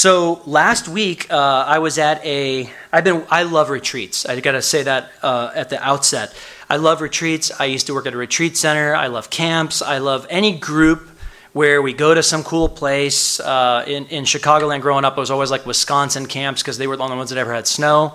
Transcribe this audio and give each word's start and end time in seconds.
So 0.00 0.40
last 0.46 0.88
week, 0.88 1.30
uh, 1.30 1.36
I 1.36 1.78
was 1.78 1.98
at 1.98 2.24
a. 2.24 2.72
I've 2.90 3.04
been. 3.04 3.22
I 3.28 3.42
love 3.42 3.68
retreats. 3.68 4.24
I 4.24 4.40
got 4.40 4.52
to 4.52 4.62
say 4.62 4.82
that 4.84 5.12
uh, 5.20 5.52
at 5.54 5.68
the 5.68 5.78
outset. 5.78 6.34
I 6.70 6.76
love 6.76 7.02
retreats. 7.02 7.52
I 7.60 7.66
used 7.66 7.86
to 7.88 7.92
work 7.92 8.06
at 8.06 8.14
a 8.14 8.16
retreat 8.16 8.56
center. 8.56 8.94
I 8.94 9.08
love 9.08 9.28
camps. 9.28 9.82
I 9.82 9.98
love 9.98 10.26
any 10.30 10.58
group 10.58 11.06
where 11.52 11.82
we 11.82 11.92
go 11.92 12.14
to 12.14 12.22
some 12.22 12.42
cool 12.44 12.66
place. 12.66 13.40
Uh, 13.40 13.84
in 13.86 14.06
in 14.06 14.24
Chicagoland, 14.24 14.80
growing 14.80 15.04
up, 15.04 15.18
I 15.18 15.20
was 15.20 15.30
always 15.30 15.50
like 15.50 15.66
Wisconsin 15.66 16.24
camps 16.24 16.62
because 16.62 16.78
they 16.78 16.86
were 16.86 16.96
the 16.96 17.02
only 17.02 17.18
ones 17.18 17.28
that 17.28 17.38
ever 17.38 17.52
had 17.52 17.66
snow, 17.66 18.14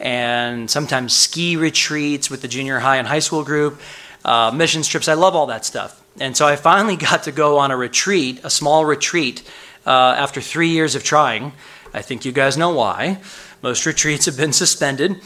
and 0.00 0.70
sometimes 0.70 1.16
ski 1.16 1.56
retreats 1.56 2.28
with 2.28 2.42
the 2.42 2.48
junior 2.48 2.78
high 2.78 2.98
and 2.98 3.08
high 3.08 3.20
school 3.20 3.42
group, 3.42 3.80
uh, 4.22 4.50
missions 4.54 4.86
trips. 4.86 5.08
I 5.08 5.14
love 5.14 5.34
all 5.34 5.46
that 5.46 5.64
stuff. 5.64 5.98
And 6.20 6.36
so 6.36 6.46
I 6.46 6.56
finally 6.56 6.96
got 7.10 7.22
to 7.22 7.32
go 7.32 7.56
on 7.56 7.70
a 7.70 7.76
retreat, 7.78 8.40
a 8.44 8.50
small 8.50 8.84
retreat 8.84 9.42
uh, 9.86 10.14
after 10.18 10.40
three 10.40 10.68
years 10.68 10.94
of 10.94 11.02
trying. 11.04 11.52
I 11.94 12.02
think 12.02 12.24
you 12.24 12.32
guys 12.32 12.56
know 12.56 12.74
why. 12.74 13.18
Most 13.62 13.86
retreats 13.86 14.26
have 14.26 14.36
been 14.36 14.52
suspended, 14.52 15.20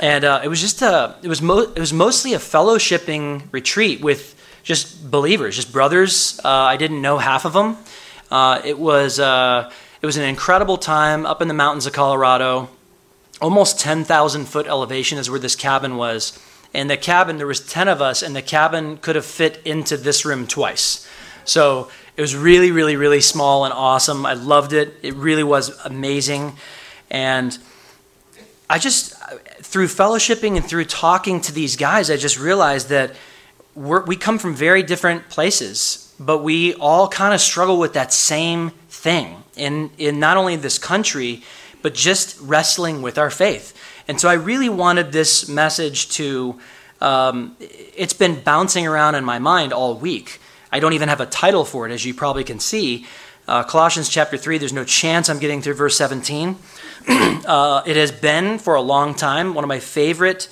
and 0.00 0.24
uh, 0.24 0.40
it 0.44 0.48
was 0.48 0.60
just 0.60 0.82
a 0.82 1.16
it 1.22 1.28
was 1.28 1.40
mo- 1.40 1.72
it 1.74 1.80
was 1.80 1.92
mostly 1.92 2.34
a 2.34 2.38
fellowshipping 2.38 3.42
retreat 3.52 4.00
with 4.00 4.34
just 4.62 5.10
believers, 5.10 5.56
just 5.56 5.72
brothers. 5.72 6.38
Uh, 6.44 6.48
I 6.48 6.76
didn't 6.76 7.00
know 7.00 7.18
half 7.18 7.44
of 7.44 7.52
them. 7.52 7.76
Uh, 8.30 8.60
it 8.64 8.78
was 8.78 9.18
uh, 9.18 9.70
it 10.02 10.06
was 10.06 10.16
an 10.16 10.24
incredible 10.24 10.76
time 10.76 11.24
up 11.24 11.40
in 11.40 11.48
the 11.48 11.54
mountains 11.54 11.86
of 11.86 11.92
Colorado. 11.92 12.68
Almost 13.40 13.80
ten 13.80 14.04
thousand 14.04 14.46
foot 14.46 14.66
elevation 14.66 15.18
is 15.18 15.30
where 15.30 15.40
this 15.40 15.56
cabin 15.56 15.96
was. 15.96 16.38
And 16.74 16.90
the 16.90 16.98
cabin, 16.98 17.38
there 17.38 17.46
was 17.46 17.60
ten 17.60 17.88
of 17.88 18.02
us, 18.02 18.22
and 18.22 18.36
the 18.36 18.42
cabin 18.42 18.98
could 18.98 19.16
have 19.16 19.24
fit 19.24 19.62
into 19.64 19.96
this 19.96 20.26
room 20.26 20.46
twice. 20.46 21.08
So 21.44 21.88
it 22.18 22.20
was 22.20 22.34
really, 22.34 22.72
really, 22.72 22.96
really 22.96 23.20
small 23.20 23.64
and 23.64 23.72
awesome. 23.72 24.26
I 24.26 24.32
loved 24.32 24.72
it. 24.72 24.92
It 25.02 25.14
really 25.14 25.44
was 25.44 25.68
amazing. 25.84 26.56
And 27.12 27.56
I 28.68 28.80
just, 28.80 29.14
through 29.60 29.86
fellowshipping 29.86 30.56
and 30.56 30.64
through 30.64 30.86
talking 30.86 31.40
to 31.42 31.52
these 31.52 31.76
guys, 31.76 32.10
I 32.10 32.16
just 32.16 32.36
realized 32.36 32.88
that 32.88 33.14
we 33.76 34.16
come 34.16 34.40
from 34.40 34.56
very 34.56 34.82
different 34.82 35.28
places, 35.28 36.12
but 36.18 36.38
we 36.38 36.74
all 36.74 37.06
kind 37.06 37.32
of 37.32 37.40
struggle 37.40 37.78
with 37.78 37.92
that 37.92 38.12
same 38.12 38.70
thing 38.88 39.44
in, 39.54 39.90
in 39.96 40.18
not 40.18 40.36
only 40.36 40.56
this 40.56 40.76
country, 40.76 41.44
but 41.82 41.94
just 41.94 42.36
wrestling 42.40 43.00
with 43.00 43.16
our 43.16 43.30
faith. 43.30 43.78
And 44.08 44.20
so 44.20 44.28
I 44.28 44.34
really 44.34 44.68
wanted 44.68 45.12
this 45.12 45.48
message 45.48 46.08
to, 46.16 46.58
um, 47.00 47.56
it's 47.60 48.12
been 48.12 48.40
bouncing 48.40 48.88
around 48.88 49.14
in 49.14 49.24
my 49.24 49.38
mind 49.38 49.72
all 49.72 49.94
week. 49.94 50.40
I 50.70 50.80
don't 50.80 50.92
even 50.92 51.08
have 51.08 51.20
a 51.20 51.26
title 51.26 51.64
for 51.64 51.88
it, 51.88 51.92
as 51.92 52.04
you 52.04 52.14
probably 52.14 52.44
can 52.44 52.60
see. 52.60 53.06
Uh, 53.46 53.62
Colossians 53.62 54.08
chapter 54.08 54.36
3, 54.36 54.58
there's 54.58 54.72
no 54.72 54.84
chance 54.84 55.30
I'm 55.30 55.38
getting 55.38 55.62
through 55.62 55.74
verse 55.74 55.96
17. 55.96 56.56
uh, 57.08 57.82
it 57.86 57.96
has 57.96 58.12
been 58.12 58.58
for 58.58 58.74
a 58.74 58.82
long 58.82 59.14
time 59.14 59.54
one 59.54 59.64
of 59.64 59.68
my 59.68 59.80
favorite 59.80 60.50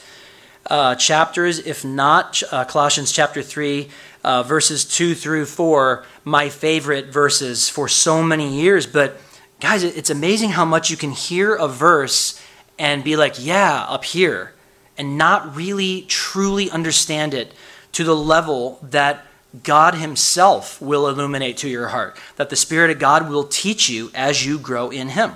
uh, 0.71 0.95
chapters, 0.95 1.59
if 1.59 1.85
not 1.85 2.43
uh, 2.51 2.65
Colossians 2.65 3.13
chapter 3.13 3.43
3, 3.43 3.89
uh, 4.25 4.43
verses 4.43 4.85
2 4.85 5.15
through 5.15 5.45
4, 5.45 6.05
my 6.25 6.49
favorite 6.49 7.07
verses 7.07 7.69
for 7.69 7.87
so 7.87 8.23
many 8.23 8.49
years. 8.49 8.87
But 8.87 9.21
guys, 9.61 9.83
it's 9.83 10.11
amazing 10.11 10.51
how 10.51 10.65
much 10.65 10.91
you 10.91 10.97
can 10.97 11.11
hear 11.11 11.55
a 11.55 11.69
verse 11.69 12.43
and 12.79 13.05
be 13.05 13.17
like, 13.17 13.35
yeah, 13.39 13.85
up 13.89 14.05
here, 14.05 14.55
and 14.97 15.19
not 15.19 15.55
really 15.55 16.03
truly 16.03 16.71
understand 16.71 17.35
it 17.35 17.53
to 17.93 18.05
the 18.05 18.17
level 18.17 18.79
that 18.83 19.27
God 19.63 19.95
Himself 19.95 20.81
will 20.81 21.09
illuminate 21.09 21.57
to 21.59 21.69
your 21.69 21.89
heart, 21.89 22.17
that 22.37 22.51
the 22.51 22.57
Spirit 22.57 22.91
of 22.91 22.99
God 22.99 23.29
will 23.29 23.45
teach 23.45 23.89
you 23.89 24.11
as 24.15 24.45
you 24.45 24.59
grow 24.59 24.91
in 24.91 25.11
Him. 25.11 25.33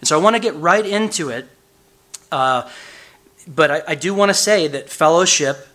And 0.00 0.08
so 0.08 0.18
I 0.18 0.22
want 0.22 0.36
to 0.36 0.40
get 0.40 0.54
right 0.56 0.84
into 0.84 1.30
it. 1.30 1.48
Uh, 2.30 2.68
but 3.46 3.70
I, 3.70 3.82
I, 3.88 3.94
do 3.94 4.14
want 4.14 4.30
to 4.30 4.34
say 4.34 4.66
that 4.68 4.88
fellowship 4.88 5.68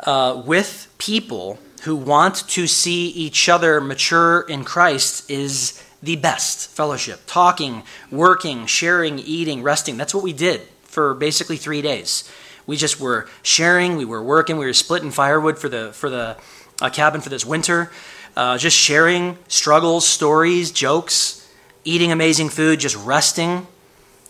uh, 0.00 0.42
with 0.44 0.92
people 0.98 1.58
who 1.82 1.94
want 1.96 2.48
to 2.48 2.66
see 2.66 3.08
each 3.08 3.48
other 3.48 3.80
mature 3.80 4.42
in 4.42 4.64
Christ 4.64 5.30
is 5.30 5.82
the 6.02 6.16
best 6.16 6.70
fellowship. 6.70 7.20
Talking, 7.26 7.82
working, 8.10 8.66
sharing, 8.66 9.18
eating, 9.18 9.62
resting. 9.62 9.96
That's 9.96 10.14
what 10.14 10.24
we 10.24 10.32
did 10.32 10.62
for 10.82 11.14
basically 11.14 11.56
three 11.56 11.82
days. 11.82 12.30
We 12.66 12.76
just 12.76 13.00
were 13.00 13.28
sharing, 13.42 13.96
we 13.96 14.04
were 14.04 14.22
working, 14.22 14.56
we 14.56 14.66
were 14.66 14.72
splitting 14.72 15.10
firewood 15.10 15.58
for 15.58 15.68
the, 15.68 15.92
for 15.92 16.10
the 16.10 16.36
a 16.80 16.90
cabin 16.90 17.20
for 17.20 17.28
this 17.28 17.44
winter. 17.44 17.90
Uh, 18.36 18.56
just 18.58 18.76
sharing 18.76 19.36
struggles, 19.48 20.06
stories, 20.06 20.70
jokes, 20.70 21.48
eating 21.84 22.12
amazing 22.12 22.48
food, 22.48 22.80
just 22.80 22.96
resting. 22.96 23.66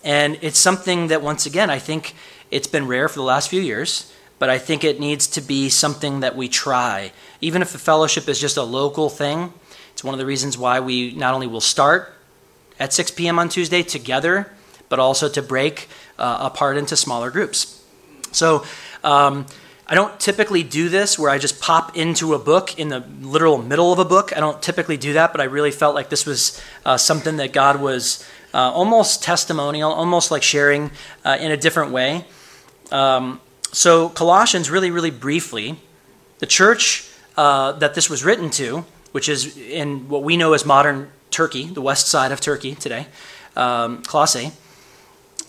And 0.03 0.39
it's 0.41 0.59
something 0.59 1.09
that, 1.09 1.23
once 1.23 1.47
again, 1.47 1.69
I 1.71 1.79
think 1.79 2.15
it's 2.51 2.67
been 2.67 2.87
rare 2.87 3.09
for 3.09 3.17
the 3.17 3.25
last 3.25 3.51
few 3.51 3.61
years, 3.61 4.13
but 4.39 4.49
I 4.49 4.59
think 4.59 4.85
it 4.85 4.99
needs 4.99 5.27
to 5.29 5.41
be 5.41 5.69
something 5.69 6.21
that 6.21 6.35
we 6.35 6.49
try. 6.49 7.13
Even 7.41 7.63
if 7.63 7.73
the 7.73 7.79
fellowship 7.79 8.29
is 8.29 8.41
just 8.41 8.57
a 8.57 8.63
local 8.63 9.11
thing, 9.11 9.53
it's 9.93 10.03
one 10.03 10.15
of 10.15 10.19
the 10.19 10.27
reasons 10.27 10.57
why 10.57 10.81
we 10.81 11.13
not 11.13 11.35
only 11.35 11.47
will 11.47 11.61
start 11.61 12.15
at 12.79 12.95
6 12.95 13.11
p.m. 13.13 13.39
on 13.39 13.51
Tuesday 13.51 13.83
together, 13.83 14.51
but 14.89 14.99
also 14.99 15.29
to 15.29 15.43
break 15.43 15.89
uh, 16.19 16.39
apart 16.41 16.79
into 16.79 16.97
smaller 16.97 17.31
groups. 17.31 17.85
So, 18.33 18.65
um, 19.05 19.47
I 19.91 19.97
don't 19.97 20.21
typically 20.21 20.63
do 20.63 20.89
this 20.89 21.19
where 21.19 21.33
I 21.33 21.39
just 21.39 21.61
pop 21.61 21.97
into 21.97 22.33
a 22.35 22.39
book 22.39 22.79
in 22.79 22.91
the 22.91 23.01
literal 23.23 23.59
middle 23.59 23.93
of 23.93 23.99
a 23.99 24.05
book. 24.05 24.33
I 24.37 24.39
don't 24.39 24.63
typically 24.63 24.97
do 24.97 25.15
that, 25.15 25.33
but 25.33 25.41
I 25.41 25.45
really 25.45 25.73
felt 25.73 25.97
like 25.97 26.09
this 26.11 26.25
was 26.25 26.63
uh, 26.87 26.97
something 26.97 27.39
that 27.39 27.53
God 27.53 27.81
was 27.81 28.25
uh, 28.55 28.71
almost 28.71 29.21
testimonial, 29.21 29.91
almost 29.91 30.31
like 30.31 30.45
sharing 30.45 30.93
uh, 31.25 31.39
in 31.41 31.51
a 31.51 31.57
different 31.57 31.91
way. 31.91 32.25
Um, 32.93 33.41
so, 33.73 34.11
Colossians, 34.11 34.71
really, 34.71 34.93
really 34.93 35.11
briefly, 35.11 35.81
the 36.39 36.47
church 36.47 37.11
uh, 37.37 37.73
that 37.73 37.95
this 37.95 38.09
was 38.09 38.25
written 38.25 38.49
to, 38.51 38.85
which 39.11 39.29
is 39.29 39.57
in 39.57 40.09
what 40.09 40.23
we 40.23 40.37
know 40.37 40.53
as 40.53 40.65
modern 40.65 41.11
Turkey, 41.33 41.67
the 41.67 41.83
west 41.83 42.07
side 42.07 42.31
of 42.31 42.41
Turkey 42.41 42.77
today, 42.77 43.09
um, 43.57 44.05
Colossae, 44.05 44.53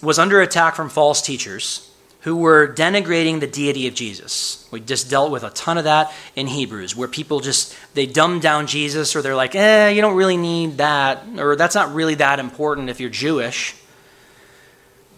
was 0.01 0.17
under 0.17 0.41
attack 0.41 0.75
from 0.75 0.89
false 0.89 1.21
teachers 1.21 1.90
who 2.21 2.35
were 2.35 2.67
denigrating 2.67 3.39
the 3.39 3.47
deity 3.47 3.87
of 3.87 3.95
Jesus. 3.95 4.67
We 4.71 4.79
just 4.79 5.09
dealt 5.09 5.31
with 5.31 5.43
a 5.43 5.49
ton 5.49 5.77
of 5.77 5.85
that 5.85 6.13
in 6.35 6.47
Hebrews, 6.47 6.95
where 6.95 7.07
people 7.07 7.39
just 7.39 7.75
they 7.93 8.05
dumb 8.05 8.39
down 8.39 8.67
Jesus, 8.67 9.15
or 9.15 9.21
they're 9.21 9.35
like, 9.35 9.55
"Eh, 9.55 9.89
you 9.89 10.01
don't 10.01 10.15
really 10.15 10.37
need 10.37 10.77
that," 10.77 11.23
or 11.37 11.55
"That's 11.55 11.75
not 11.75 11.93
really 11.93 12.15
that 12.15 12.39
important 12.39 12.89
if 12.89 12.99
you're 12.99 13.09
Jewish." 13.09 13.75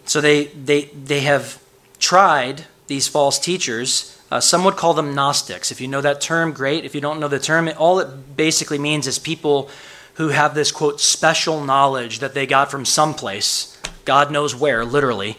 So 0.06 0.22
they 0.22 0.46
they 0.46 0.86
they 0.86 1.22
have 1.22 1.62
tried 2.00 2.66
these 2.88 3.08
false 3.08 3.38
teachers. 3.38 4.18
Uh, 4.32 4.40
some 4.40 4.64
would 4.64 4.78
call 4.78 4.94
them 4.94 5.14
Gnostics. 5.14 5.72
If 5.72 5.80
you 5.80 5.88
know 5.88 6.02
that 6.02 6.22
term, 6.22 6.54
great. 6.54 6.86
If 6.86 6.96
you 6.96 7.02
don't 7.02 7.20
know 7.20 7.28
the 7.28 7.40
term, 7.40 7.68
it, 7.68 7.78
all 7.78 8.00
it 8.00 8.36
basically 8.36 8.80
means 8.80 9.08
is 9.08 9.20
people 9.20 9.70
who 10.16 10.30
have 10.30 10.56
this 10.56 10.72
quote 10.72 11.02
special 11.02 11.64
knowledge 11.64 12.20
that 12.20 12.34
they 12.34 12.46
got 12.46 12.72
from 12.72 12.86
someplace, 12.86 13.78
God 14.06 14.32
knows 14.32 14.56
where, 14.56 14.86
literally 14.86 15.38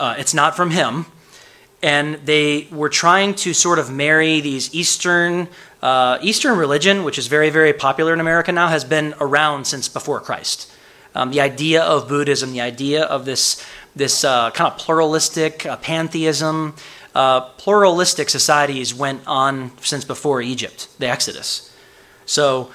uh, 0.00 0.14
it's 0.18 0.34
not 0.34 0.56
from 0.56 0.70
him. 0.70 1.06
And 1.82 2.16
they 2.26 2.68
were 2.70 2.88
trying 2.88 3.34
to 3.36 3.54
sort 3.54 3.78
of 3.78 3.90
marry 3.90 4.40
these 4.40 4.74
Eastern 4.74 5.48
uh, 5.82 6.18
Eastern 6.20 6.58
religion, 6.58 7.04
which 7.04 7.18
is 7.18 7.26
very 7.26 7.50
very 7.50 7.72
popular 7.72 8.12
in 8.12 8.20
America 8.20 8.52
now, 8.52 8.68
has 8.68 8.84
been 8.84 9.14
around 9.20 9.66
since 9.66 9.88
before 9.88 10.20
Christ. 10.20 10.70
Um, 11.14 11.30
the 11.30 11.40
idea 11.40 11.82
of 11.82 12.08
Buddhism, 12.08 12.52
the 12.52 12.60
idea 12.60 13.04
of 13.04 13.24
this 13.24 13.64
this 13.96 14.24
uh, 14.24 14.50
kind 14.50 14.72
of 14.72 14.78
pluralistic 14.78 15.64
uh, 15.64 15.76
pantheism, 15.76 16.74
uh, 17.14 17.40
pluralistic 17.40 18.28
societies 18.28 18.94
went 18.94 19.22
on 19.26 19.72
since 19.80 20.04
before 20.04 20.42
Egypt, 20.42 20.88
the 20.98 21.08
Exodus. 21.08 21.74
So 22.26 22.70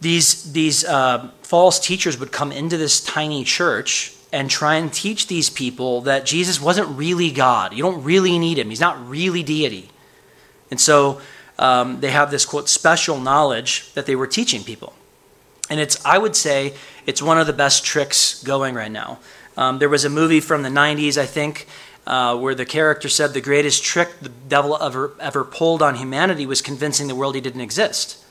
these 0.00 0.52
these 0.52 0.84
uh, 0.84 1.30
false 1.42 1.80
teachers 1.80 2.18
would 2.20 2.30
come 2.30 2.52
into 2.52 2.76
this 2.76 3.00
tiny 3.00 3.42
church 3.44 4.14
and 4.32 4.48
try 4.48 4.76
and 4.76 4.92
teach 4.92 5.26
these 5.26 5.50
people 5.50 6.02
that 6.02 6.24
Jesus 6.24 6.60
wasn't 6.60 6.88
really 6.96 7.30
God. 7.30 7.72
You 7.72 7.82
don't 7.82 8.04
really 8.04 8.38
need 8.38 8.58
him, 8.58 8.70
he's 8.70 8.80
not 8.80 9.08
really 9.08 9.42
deity. 9.42 9.90
And 10.70 10.80
so 10.80 11.20
um, 11.58 12.00
they 12.00 12.10
have 12.10 12.30
this 12.30 12.46
quote 12.46 12.68
special 12.68 13.20
knowledge 13.20 13.92
that 13.94 14.06
they 14.06 14.16
were 14.16 14.26
teaching 14.26 14.62
people. 14.62 14.94
And 15.68 15.78
it's, 15.78 16.04
I 16.04 16.18
would 16.18 16.34
say, 16.34 16.74
it's 17.06 17.22
one 17.22 17.38
of 17.38 17.46
the 17.46 17.52
best 17.52 17.84
tricks 17.84 18.42
going 18.42 18.74
right 18.74 18.90
now. 18.90 19.18
Um, 19.56 19.78
there 19.78 19.88
was 19.88 20.04
a 20.04 20.10
movie 20.10 20.40
from 20.40 20.62
the 20.62 20.68
90s, 20.68 21.16
I 21.16 21.26
think, 21.26 21.66
uh, 22.06 22.36
where 22.36 22.54
the 22.54 22.64
character 22.64 23.08
said 23.08 23.34
the 23.34 23.40
greatest 23.40 23.84
trick 23.84 24.20
the 24.20 24.28
devil 24.28 24.76
ever, 24.80 25.12
ever 25.20 25.44
pulled 25.44 25.82
on 25.82 25.96
humanity 25.96 26.46
was 26.46 26.62
convincing 26.62 27.08
the 27.08 27.14
world 27.14 27.34
he 27.34 27.40
didn't 27.40 27.60
exist. 27.60 28.24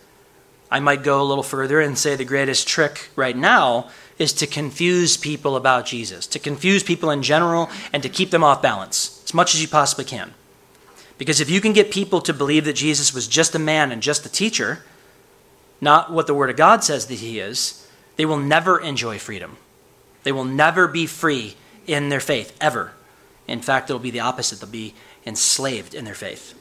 I 0.72 0.80
might 0.80 1.04
go 1.04 1.22
a 1.22 1.24
little 1.24 1.44
further 1.44 1.80
and 1.80 1.98
say 1.98 2.16
the 2.16 2.26
greatest 2.26 2.68
trick 2.68 3.10
right 3.16 3.36
now 3.36 3.90
is 4.20 4.34
to 4.34 4.46
confuse 4.46 5.18
people 5.18 5.56
about 5.56 5.86
Jesus, 5.86 6.28
to 6.28 6.40
confuse 6.40 6.84
people 6.84 7.10
in 7.10 7.24
general, 7.24 7.70
and 7.92 8.04
to 8.04 8.10
keep 8.10 8.30
them 8.30 8.44
off 8.44 8.62
balance 8.62 9.24
as 9.24 9.34
much 9.34 9.56
as 9.56 9.62
you 9.62 9.68
possibly 9.68 10.06
can. 10.06 10.34
Because 11.18 11.42
if 11.42 11.50
you 11.50 11.62
can 11.62 11.74
get 11.74 11.92
people 11.92 12.22
to 12.22 12.34
believe 12.34 12.66
that 12.66 12.74
Jesus 12.74 13.14
was 13.14 13.28
just 13.28 13.56
a 13.56 13.60
man 13.60 13.92
and 13.92 14.02
just 14.02 14.26
a 14.26 14.30
teacher, 14.30 14.84
not 15.82 16.12
what 16.12 16.28
the 16.28 16.34
Word 16.34 16.50
of 16.50 16.58
God 16.58 16.84
says 16.84 17.08
that 17.08 17.16
he 17.16 17.40
is, 17.40 17.88
they 18.18 18.26
will 18.26 18.38
never 18.38 18.80
enjoy 18.80 19.18
freedom. 19.18 19.58
They 20.24 20.32
will 20.32 20.46
never 20.46 20.88
be 20.88 21.06
free 21.06 21.56
in 21.88 22.10
their 22.10 22.20
faith, 22.20 22.56
ever. 22.60 22.94
In 23.48 23.62
fact, 23.62 23.90
it'll 23.90 24.00
be 24.00 24.12
the 24.12 24.20
opposite. 24.20 24.60
They'll 24.60 24.70
be 24.70 24.94
enslaved 25.26 25.94
in 25.94 26.06
their 26.06 26.14
faith. 26.14 26.54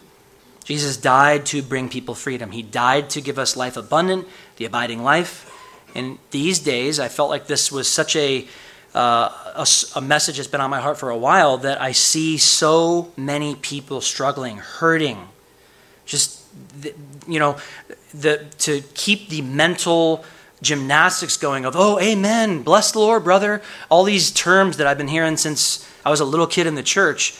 Jesus 0.64 0.96
died 0.96 1.46
to 1.46 1.62
bring 1.62 1.88
people 1.88 2.14
freedom. 2.14 2.50
He 2.50 2.62
died 2.62 3.10
to 3.10 3.20
give 3.20 3.38
us 3.38 3.56
life 3.56 3.76
abundant, 3.76 4.28
the 4.56 4.64
abiding 4.64 5.02
life. 5.02 5.57
And 5.94 6.18
these 6.30 6.58
days, 6.58 7.00
I 7.00 7.08
felt 7.08 7.30
like 7.30 7.46
this 7.46 7.72
was 7.72 7.88
such 7.88 8.14
a, 8.16 8.46
uh, 8.94 9.30
a, 9.56 9.66
a 9.96 10.00
message 10.00 10.36
that's 10.36 10.48
been 10.48 10.60
on 10.60 10.70
my 10.70 10.80
heart 10.80 10.98
for 10.98 11.10
a 11.10 11.16
while 11.16 11.58
that 11.58 11.80
I 11.80 11.92
see 11.92 12.38
so 12.38 13.12
many 13.16 13.54
people 13.54 14.00
struggling, 14.00 14.58
hurting, 14.58 15.28
just, 16.04 16.42
you 17.26 17.38
know, 17.38 17.56
the, 18.14 18.46
to 18.58 18.82
keep 18.94 19.28
the 19.28 19.42
mental 19.42 20.24
gymnastics 20.62 21.36
going 21.36 21.64
of, 21.64 21.74
oh, 21.76 21.98
amen, 22.00 22.62
bless 22.62 22.92
the 22.92 22.98
Lord, 22.98 23.24
brother. 23.24 23.62
All 23.88 24.04
these 24.04 24.30
terms 24.30 24.76
that 24.78 24.86
I've 24.86 24.98
been 24.98 25.08
hearing 25.08 25.36
since 25.36 25.88
I 26.04 26.10
was 26.10 26.20
a 26.20 26.24
little 26.24 26.46
kid 26.46 26.66
in 26.66 26.74
the 26.74 26.82
church. 26.82 27.38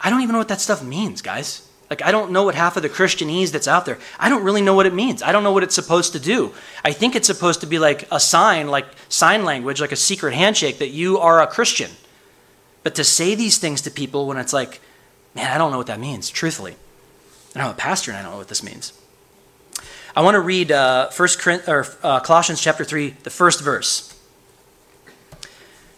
I 0.00 0.10
don't 0.10 0.22
even 0.22 0.32
know 0.32 0.38
what 0.38 0.48
that 0.48 0.60
stuff 0.60 0.82
means, 0.82 1.22
guys. 1.22 1.65
Like, 1.88 2.02
I 2.02 2.10
don't 2.10 2.32
know 2.32 2.42
what 2.42 2.56
half 2.56 2.76
of 2.76 2.82
the 2.82 2.88
Christianese 2.88 3.52
that's 3.52 3.68
out 3.68 3.86
there. 3.86 3.98
I 4.18 4.28
don't 4.28 4.42
really 4.42 4.60
know 4.60 4.74
what 4.74 4.86
it 4.86 4.94
means. 4.94 5.22
I 5.22 5.30
don't 5.30 5.44
know 5.44 5.52
what 5.52 5.62
it's 5.62 5.74
supposed 5.74 6.12
to 6.14 6.18
do. 6.18 6.52
I 6.84 6.92
think 6.92 7.14
it's 7.14 7.28
supposed 7.28 7.60
to 7.60 7.66
be 7.66 7.78
like 7.78 8.08
a 8.10 8.18
sign, 8.18 8.66
like 8.66 8.86
sign 9.08 9.44
language, 9.44 9.80
like 9.80 9.92
a 9.92 9.96
secret 9.96 10.34
handshake 10.34 10.78
that 10.78 10.88
you 10.88 11.18
are 11.18 11.40
a 11.40 11.46
Christian. 11.46 11.90
But 12.82 12.96
to 12.96 13.04
say 13.04 13.34
these 13.34 13.58
things 13.58 13.82
to 13.82 13.90
people 13.90 14.26
when 14.26 14.36
it's 14.36 14.52
like, 14.52 14.80
man, 15.34 15.52
I 15.52 15.58
don't 15.58 15.70
know 15.70 15.78
what 15.78 15.86
that 15.86 16.00
means, 16.00 16.28
truthfully. 16.28 16.74
And 17.54 17.62
I'm 17.62 17.70
a 17.70 17.74
pastor 17.74 18.10
and 18.10 18.18
I 18.18 18.22
don't 18.22 18.32
know 18.32 18.38
what 18.38 18.48
this 18.48 18.62
means. 18.62 18.92
I 20.16 20.22
want 20.22 20.34
to 20.34 20.40
read 20.40 20.72
uh, 20.72 21.10
First 21.10 21.46
or, 21.46 21.86
uh, 22.02 22.20
Colossians 22.20 22.60
chapter 22.60 22.84
3, 22.84 23.10
the 23.22 23.30
first 23.30 23.62
verse. 23.62 24.15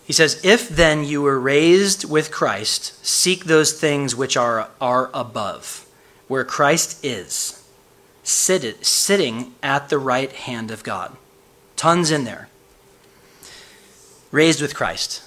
He 0.09 0.15
says, 0.15 0.41
If 0.43 0.71
then 0.71 1.05
you 1.05 1.21
were 1.21 1.39
raised 1.39 2.09
with 2.09 2.31
Christ, 2.31 3.05
seek 3.05 3.45
those 3.45 3.75
things 3.75 4.17
which 4.17 4.39
are, 4.39 4.71
are 4.81 5.11
above, 5.13 5.87
where 6.29 6.47
Christ 6.47 7.05
is, 7.05 7.63
seated, 8.23 8.87
sitting 8.87 9.53
at 9.63 9.91
the 9.91 9.99
right 9.99 10.33
hand 10.33 10.71
of 10.71 10.83
God. 10.83 11.15
Tons 11.77 12.11
in 12.11 12.25
there. 12.25 12.49
Raised 14.31 14.63
with 14.63 14.75
Christ. 14.75 15.23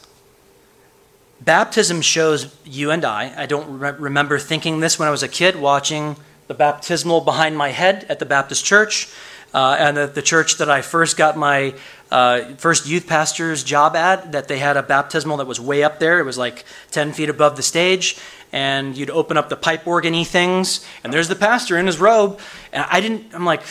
Baptism 1.40 2.02
shows 2.02 2.56
you 2.66 2.90
and 2.90 3.06
I, 3.06 3.34
I 3.38 3.46
don't 3.46 3.78
re- 3.78 3.92
remember 3.92 4.40
thinking 4.40 4.80
this 4.80 4.98
when 4.98 5.08
I 5.08 5.12
was 5.12 5.22
a 5.22 5.28
kid, 5.28 5.58
watching 5.58 6.16
the 6.48 6.56
baptismal 6.56 7.22
behind 7.22 7.56
my 7.56 7.70
head 7.70 8.04
at 8.10 8.18
the 8.18 8.26
Baptist 8.26 8.66
church. 8.66 9.14
Uh, 9.54 9.76
and 9.78 9.98
the, 9.98 10.08
the, 10.08 10.22
church 10.22 10.58
that 10.58 10.70
I 10.70 10.82
first 10.82 11.18
got 11.18 11.36
my 11.36 11.74
uh, 12.12 12.56
first 12.56 12.86
youth 12.86 13.08
pastor's 13.08 13.64
job 13.64 13.96
ad 13.96 14.34
that 14.34 14.48
they 14.48 14.60
had 14.60 14.76
a 14.76 14.84
baptismal 14.84 15.38
that 15.38 15.48
was 15.48 15.60
way 15.60 15.84
up 15.84 16.00
there. 16.00 16.20
It 16.20 16.26
was 16.26 16.38
like 16.38 16.66
10 16.92 17.14
feet 17.14 17.30
above 17.30 17.56
the 17.56 17.64
stage. 17.64 18.18
And 18.52 18.98
you'd 18.98 19.10
open 19.10 19.38
up 19.38 19.48
the 19.48 19.56
pipe 19.56 19.86
organy 19.86 20.28
things, 20.28 20.86
and 21.06 21.14
there's 21.14 21.30
the 21.30 21.38
pastor 21.38 21.78
in 21.78 21.86
his 21.86 22.00
robe. 22.00 22.38
And 22.74 22.86
I 22.90 23.00
didn't, 23.00 23.34
I'm 23.34 23.46
like, 23.46 23.62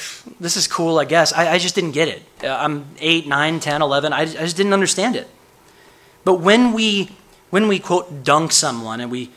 this 0.40 0.56
is 0.56 0.66
cool, 0.66 0.98
I 0.98 1.04
guess. 1.04 1.34
I, 1.34 1.52
I 1.52 1.58
just 1.58 1.74
didn't 1.74 1.90
get 1.90 2.08
it. 2.08 2.22
Uh, 2.42 2.56
I'm 2.58 2.86
8, 2.98 3.26
9, 3.26 3.60
10, 3.60 3.82
11. 3.82 4.12
I, 4.14 4.20
I 4.20 4.24
just 4.24 4.56
didn't 4.56 4.72
understand 4.72 5.16
it. 5.16 5.28
But 6.24 6.36
when 6.36 6.72
we, 6.72 7.10
when 7.50 7.68
we 7.68 7.78
quote, 7.78 8.24
dunk 8.24 8.52
someone 8.52 9.02
and 9.02 9.10
we 9.10 9.30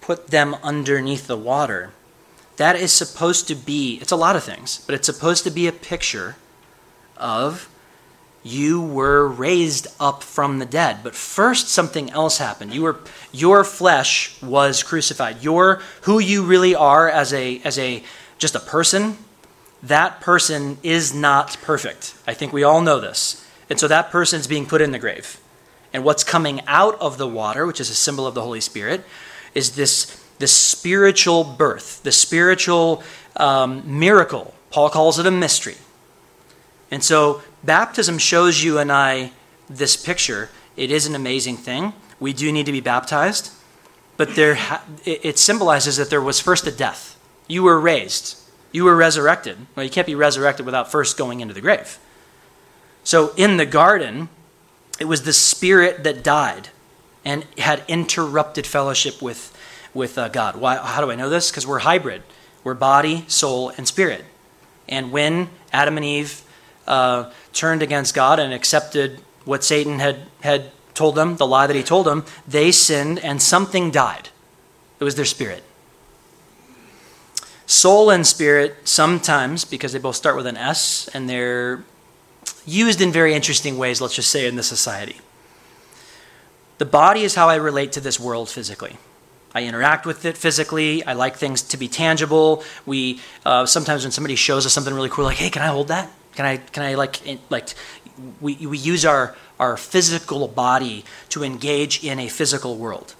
put 0.00 0.28
them 0.28 0.56
underneath 0.62 1.26
the 1.26 1.36
water, 1.36 1.92
that 2.56 2.74
is 2.74 2.90
supposed 2.90 3.48
to 3.48 3.54
be, 3.54 3.98
it's 4.00 4.12
a 4.12 4.16
lot 4.16 4.34
of 4.34 4.44
things, 4.44 4.82
but 4.86 4.94
it's 4.94 5.06
supposed 5.06 5.44
to 5.44 5.50
be 5.50 5.66
a 5.66 5.72
picture 5.72 6.36
of 7.18 7.68
you 8.46 8.80
were 8.80 9.26
raised 9.26 9.88
up 9.98 10.22
from 10.22 10.58
the 10.58 10.66
dead. 10.66 11.00
But 11.02 11.14
first 11.14 11.68
something 11.68 12.10
else 12.10 12.38
happened. 12.38 12.72
You 12.72 12.82
were 12.82 13.00
your 13.32 13.64
flesh 13.64 14.40
was 14.42 14.82
crucified. 14.82 15.42
Your 15.42 15.82
who 16.02 16.18
you 16.18 16.44
really 16.44 16.74
are 16.74 17.08
as 17.08 17.32
a 17.32 17.60
as 17.64 17.78
a 17.78 18.02
just 18.38 18.54
a 18.54 18.60
person, 18.60 19.18
that 19.82 20.20
person 20.20 20.78
is 20.82 21.12
not 21.12 21.56
perfect. 21.62 22.14
I 22.26 22.34
think 22.34 22.52
we 22.52 22.62
all 22.62 22.80
know 22.80 23.00
this. 23.00 23.44
And 23.68 23.80
so 23.80 23.88
that 23.88 24.10
person 24.10 24.38
is 24.40 24.46
being 24.46 24.66
put 24.66 24.80
in 24.80 24.92
the 24.92 24.98
grave. 24.98 25.40
And 25.92 26.04
what's 26.04 26.24
coming 26.24 26.60
out 26.66 27.00
of 27.00 27.18
the 27.18 27.26
water, 27.26 27.66
which 27.66 27.80
is 27.80 27.90
a 27.90 27.94
symbol 27.94 28.26
of 28.26 28.34
the 28.34 28.42
Holy 28.42 28.60
Spirit, 28.60 29.04
is 29.54 29.74
this 29.74 30.22
the 30.38 30.46
spiritual 30.46 31.42
birth, 31.44 32.02
the 32.02 32.12
spiritual 32.12 33.02
um, 33.36 33.98
miracle. 33.98 34.54
Paul 34.70 34.90
calls 34.90 35.18
it 35.18 35.26
a 35.26 35.30
mystery. 35.30 35.76
And 36.90 37.02
so 37.02 37.42
baptism 37.66 38.18
shows 38.18 38.62
you 38.62 38.78
and 38.78 38.90
I 38.90 39.32
this 39.68 39.96
picture. 39.96 40.48
It 40.76 40.90
is 40.90 41.06
an 41.06 41.14
amazing 41.14 41.56
thing. 41.56 41.92
We 42.20 42.32
do 42.32 42.50
need 42.52 42.66
to 42.66 42.72
be 42.72 42.80
baptized, 42.80 43.52
but 44.16 44.34
there 44.34 44.58
it 45.04 45.38
symbolizes 45.38 45.96
that 45.96 46.08
there 46.08 46.22
was 46.22 46.40
first 46.40 46.66
a 46.66 46.72
death. 46.72 47.18
You 47.48 47.62
were 47.62 47.78
raised. 47.78 48.38
You 48.72 48.84
were 48.84 48.96
resurrected. 48.96 49.58
Well, 49.74 49.84
you 49.84 49.90
can't 49.90 50.06
be 50.06 50.14
resurrected 50.14 50.64
without 50.66 50.90
first 50.90 51.16
going 51.16 51.40
into 51.40 51.54
the 51.54 51.60
grave. 51.60 51.98
So 53.04 53.32
in 53.36 53.56
the 53.56 53.66
garden, 53.66 54.28
it 54.98 55.04
was 55.04 55.22
the 55.22 55.32
spirit 55.32 56.04
that 56.04 56.24
died 56.24 56.70
and 57.24 57.44
had 57.58 57.82
interrupted 57.88 58.66
fellowship 58.66 59.20
with 59.20 59.52
with 59.94 60.18
uh, 60.18 60.28
God. 60.28 60.56
Why, 60.56 60.76
how 60.76 61.00
do 61.00 61.10
I 61.10 61.14
know 61.14 61.30
this? 61.30 61.50
Because 61.50 61.66
we're 61.66 61.80
hybrid. 61.80 62.22
We're 62.64 62.74
body, 62.74 63.24
soul, 63.28 63.70
and 63.76 63.88
spirit. 63.88 64.24
And 64.88 65.10
when 65.10 65.48
Adam 65.72 65.96
and 65.96 66.04
Eve 66.04 66.42
uh, 66.86 67.30
turned 67.56 67.82
against 67.82 68.14
God 68.14 68.38
and 68.38 68.52
accepted 68.52 69.20
what 69.44 69.64
Satan 69.64 69.98
had, 69.98 70.22
had 70.42 70.70
told 70.94 71.14
them, 71.14 71.36
the 71.36 71.46
lie 71.46 71.66
that 71.66 71.76
he 71.76 71.82
told 71.82 72.06
them, 72.06 72.24
they 72.46 72.70
sinned 72.70 73.18
and 73.20 73.40
something 73.40 73.90
died. 73.90 74.28
It 75.00 75.04
was 75.04 75.14
their 75.14 75.24
spirit. 75.24 75.62
Soul 77.66 78.10
and 78.10 78.26
spirit, 78.26 78.76
sometimes, 78.84 79.64
because 79.64 79.92
they 79.92 79.98
both 79.98 80.16
start 80.16 80.36
with 80.36 80.46
an 80.46 80.56
S 80.56 81.08
and 81.12 81.28
they're 81.28 81.84
used 82.64 83.00
in 83.00 83.12
very 83.12 83.34
interesting 83.34 83.78
ways, 83.78 84.00
let's 84.00 84.14
just 84.14 84.30
say, 84.30 84.46
in 84.46 84.56
this 84.56 84.68
society. 84.68 85.16
The 86.78 86.84
body 86.84 87.22
is 87.22 87.34
how 87.34 87.48
I 87.48 87.56
relate 87.56 87.92
to 87.92 88.00
this 88.00 88.20
world 88.20 88.48
physically. 88.48 88.98
I 89.54 89.64
interact 89.64 90.04
with 90.04 90.24
it 90.24 90.36
physically. 90.36 91.04
I 91.04 91.14
like 91.14 91.36
things 91.36 91.62
to 91.62 91.76
be 91.76 91.88
tangible. 91.88 92.62
We 92.84 93.20
uh, 93.44 93.64
sometimes 93.64 94.04
when 94.04 94.12
somebody 94.12 94.36
shows 94.36 94.66
us 94.66 94.72
something 94.72 94.92
really 94.92 95.08
cool, 95.08 95.24
like, 95.24 95.38
hey, 95.38 95.48
can 95.50 95.62
I 95.62 95.68
hold 95.68 95.88
that? 95.88 96.10
Can 96.36 96.44
I 96.44 96.58
can 96.58 96.82
I 96.82 96.94
like 96.94 97.26
in, 97.26 97.38
like 97.50 97.70
we 98.40 98.54
we 98.66 98.78
use 98.78 99.04
our 99.04 99.34
our 99.58 99.76
physical 99.76 100.46
body 100.48 101.04
to 101.30 101.42
engage 101.42 102.04
in 102.04 102.18
a 102.18 102.28
physical 102.28 102.76
world. 102.76 103.14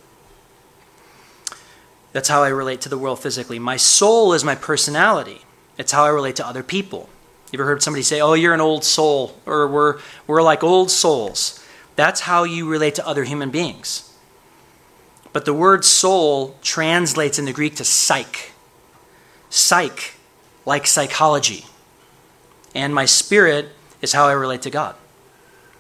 That's 2.12 2.28
how 2.28 2.42
I 2.42 2.48
relate 2.48 2.80
to 2.82 2.88
the 2.88 2.98
world 2.98 3.18
physically. 3.18 3.58
My 3.58 3.76
soul 3.76 4.32
is 4.32 4.44
my 4.44 4.54
personality. 4.54 5.42
It's 5.78 5.92
how 5.92 6.04
I 6.04 6.08
relate 6.08 6.36
to 6.36 6.46
other 6.46 6.62
people. 6.62 7.08
You 7.52 7.58
ever 7.58 7.66
heard 7.66 7.82
somebody 7.82 8.02
say, 8.02 8.20
"Oh, 8.20 8.34
you're 8.34 8.54
an 8.54 8.60
old 8.60 8.84
soul," 8.84 9.36
or 9.46 9.66
"We're 9.66 9.98
we're 10.26 10.42
like 10.42 10.62
old 10.62 10.90
souls." 10.90 11.60
That's 11.94 12.20
how 12.20 12.44
you 12.44 12.68
relate 12.68 12.94
to 12.96 13.06
other 13.06 13.24
human 13.24 13.50
beings. 13.50 14.12
But 15.32 15.46
the 15.46 15.54
word 15.54 15.84
soul 15.84 16.56
translates 16.62 17.38
in 17.38 17.46
the 17.46 17.52
Greek 17.52 17.76
to 17.76 17.84
psyche. 17.84 18.52
Psyche, 19.48 20.12
like 20.66 20.86
psychology. 20.86 21.64
And 22.76 22.94
my 22.94 23.06
spirit 23.06 23.70
is 24.02 24.12
how 24.12 24.26
I 24.26 24.32
relate 24.32 24.60
to 24.62 24.70
God. 24.70 24.94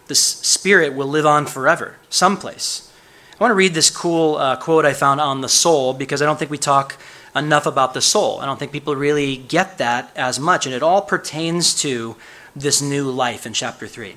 This 0.06 0.18
spirit 0.18 0.94
will 0.94 1.06
live 1.06 1.26
on 1.26 1.44
forever, 1.44 1.96
someplace. 2.08 2.90
I 3.38 3.44
want 3.44 3.50
to 3.50 3.56
read 3.56 3.74
this 3.74 3.90
cool 3.90 4.36
uh, 4.36 4.56
quote 4.56 4.86
I 4.86 4.94
found 4.94 5.20
on 5.20 5.42
the 5.42 5.48
soul 5.48 5.92
because 5.92 6.22
I 6.22 6.24
don't 6.24 6.38
think 6.38 6.50
we 6.50 6.56
talk 6.56 6.96
enough 7.34 7.66
about 7.66 7.92
the 7.92 8.00
soul. 8.00 8.40
I 8.40 8.46
don't 8.46 8.58
think 8.58 8.72
people 8.72 8.96
really 8.96 9.36
get 9.36 9.76
that 9.76 10.10
as 10.16 10.40
much. 10.40 10.64
And 10.64 10.74
it 10.74 10.82
all 10.82 11.02
pertains 11.02 11.74
to 11.82 12.16
this 12.54 12.80
new 12.80 13.10
life 13.10 13.44
in 13.44 13.52
chapter 13.52 13.86
3. 13.86 14.12
It 14.12 14.16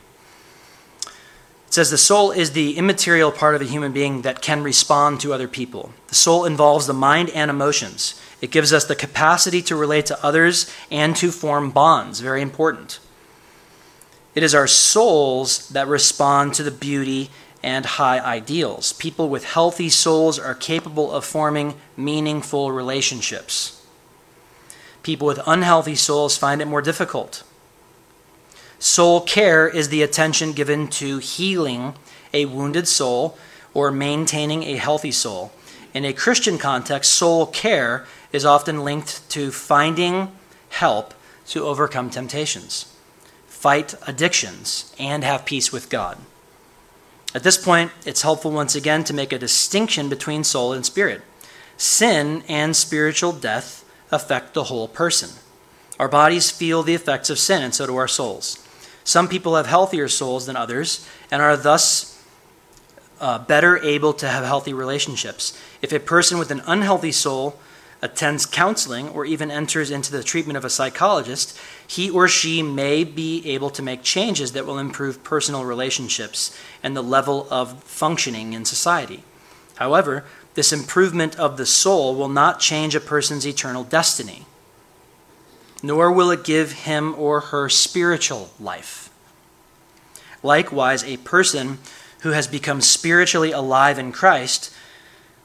says 1.67 1.91
the 1.91 1.97
soul 1.97 2.31
is 2.31 2.53
the 2.53 2.77
immaterial 2.77 3.33
part 3.33 3.55
of 3.55 3.61
a 3.61 3.65
human 3.65 3.91
being 3.91 4.21
that 4.21 4.41
can 4.41 4.63
respond 4.63 5.19
to 5.19 5.33
other 5.33 5.49
people. 5.49 5.91
The 6.07 6.15
soul 6.15 6.45
involves 6.45 6.87
the 6.87 6.93
mind 6.93 7.29
and 7.31 7.51
emotions. 7.51 8.19
It 8.41 8.51
gives 8.51 8.71
us 8.71 8.85
the 8.85 8.95
capacity 8.95 9.61
to 9.63 9.75
relate 9.75 10.05
to 10.07 10.25
others 10.25 10.73
and 10.89 11.15
to 11.17 11.31
form 11.31 11.71
bonds. 11.71 12.19
Very 12.19 12.41
important. 12.41 12.99
It 14.35 14.43
is 14.43 14.55
our 14.55 14.67
souls 14.67 15.67
that 15.69 15.87
respond 15.87 16.53
to 16.53 16.63
the 16.63 16.71
beauty 16.71 17.29
and 17.61 17.85
high 17.85 18.19
ideals. 18.19 18.93
People 18.93 19.27
with 19.27 19.43
healthy 19.43 19.89
souls 19.89 20.39
are 20.39 20.55
capable 20.55 21.11
of 21.11 21.25
forming 21.25 21.75
meaningful 21.97 22.71
relationships. 22.71 23.85
People 25.03 25.27
with 25.27 25.39
unhealthy 25.45 25.95
souls 25.95 26.37
find 26.37 26.61
it 26.61 26.67
more 26.67 26.81
difficult. 26.81 27.43
Soul 28.77 29.21
care 29.21 29.67
is 29.67 29.89
the 29.89 30.01
attention 30.01 30.53
given 30.53 30.87
to 30.87 31.17
healing 31.17 31.95
a 32.33 32.45
wounded 32.45 32.87
soul 32.87 33.37
or 33.73 33.91
maintaining 33.91 34.63
a 34.63 34.77
healthy 34.77 35.11
soul. 35.11 35.51
In 35.93 36.05
a 36.05 36.13
Christian 36.13 36.57
context, 36.57 37.11
soul 37.11 37.45
care 37.47 38.05
is 38.31 38.45
often 38.45 38.83
linked 38.83 39.27
to 39.31 39.51
finding 39.51 40.31
help 40.69 41.13
to 41.47 41.65
overcome 41.65 42.09
temptations, 42.09 42.93
fight 43.47 43.95
addictions, 44.07 44.93
and 44.99 45.23
have 45.23 45.45
peace 45.45 45.71
with 45.71 45.89
God. 45.89 46.17
At 47.33 47.43
this 47.43 47.57
point, 47.57 47.91
it's 48.05 48.23
helpful 48.23 48.51
once 48.51 48.75
again 48.75 49.03
to 49.05 49.13
make 49.13 49.31
a 49.31 49.39
distinction 49.39 50.09
between 50.09 50.43
soul 50.43 50.73
and 50.73 50.85
spirit. 50.85 51.21
Sin 51.77 52.43
and 52.47 52.75
spiritual 52.75 53.31
death 53.31 53.85
affect 54.11 54.53
the 54.53 54.65
whole 54.65 54.87
person. 54.87 55.29
Our 55.99 56.07
bodies 56.07 56.49
feel 56.49 56.81
the 56.81 56.95
effects 56.95 57.29
of 57.29 57.39
sin, 57.39 57.61
and 57.61 57.73
so 57.73 57.85
do 57.85 57.95
our 57.97 58.07
souls. 58.07 58.65
Some 59.03 59.27
people 59.27 59.55
have 59.55 59.67
healthier 59.67 60.07
souls 60.07 60.45
than 60.45 60.55
others 60.55 61.07
and 61.31 61.41
are 61.41 61.57
thus 61.57 62.23
uh, 63.19 63.39
better 63.39 63.77
able 63.79 64.13
to 64.13 64.27
have 64.27 64.45
healthy 64.45 64.73
relationships. 64.73 65.59
If 65.81 65.91
a 65.91 65.99
person 65.99 66.37
with 66.37 66.51
an 66.51 66.61
unhealthy 66.65 67.11
soul 67.11 67.59
attends 68.01 68.45
counseling 68.45 69.09
or 69.09 69.25
even 69.25 69.51
enters 69.51 69.91
into 69.91 70.11
the 70.11 70.23
treatment 70.23 70.57
of 70.57 70.63
a 70.63 70.69
psychologist, 70.69 71.57
he 71.85 72.09
or 72.09 72.27
she 72.27 72.61
may 72.61 73.03
be 73.03 73.45
able 73.45 73.69
to 73.69 73.81
make 73.81 74.03
changes 74.03 74.53
that 74.53 74.65
will 74.65 74.79
improve 74.79 75.23
personal 75.23 75.65
relationships 75.65 76.57
and 76.81 76.95
the 76.95 77.03
level 77.03 77.47
of 77.51 77.83
functioning 77.83 78.53
in 78.53 78.63
society. 78.63 79.23
However, 79.75 80.25
this 80.55 80.73
improvement 80.73 81.37
of 81.37 81.57
the 81.57 81.65
soul 81.65 82.15
will 82.15 82.29
not 82.29 82.59
change 82.59 82.95
a 82.95 82.99
person's 82.99 83.45
eternal 83.45 83.83
destiny, 83.83 84.45
nor 85.83 86.11
will 86.11 86.31
it 86.31 86.43
give 86.43 86.71
him 86.71 87.15
or 87.17 87.39
her 87.39 87.69
spiritual 87.69 88.49
life. 88.59 89.09
Likewise, 90.41 91.03
a 91.03 91.17
person 91.17 91.79
who 92.21 92.31
has 92.31 92.47
become 92.47 92.81
spiritually 92.81 93.51
alive 93.51 93.99
in 93.99 94.11
Christ 94.11 94.73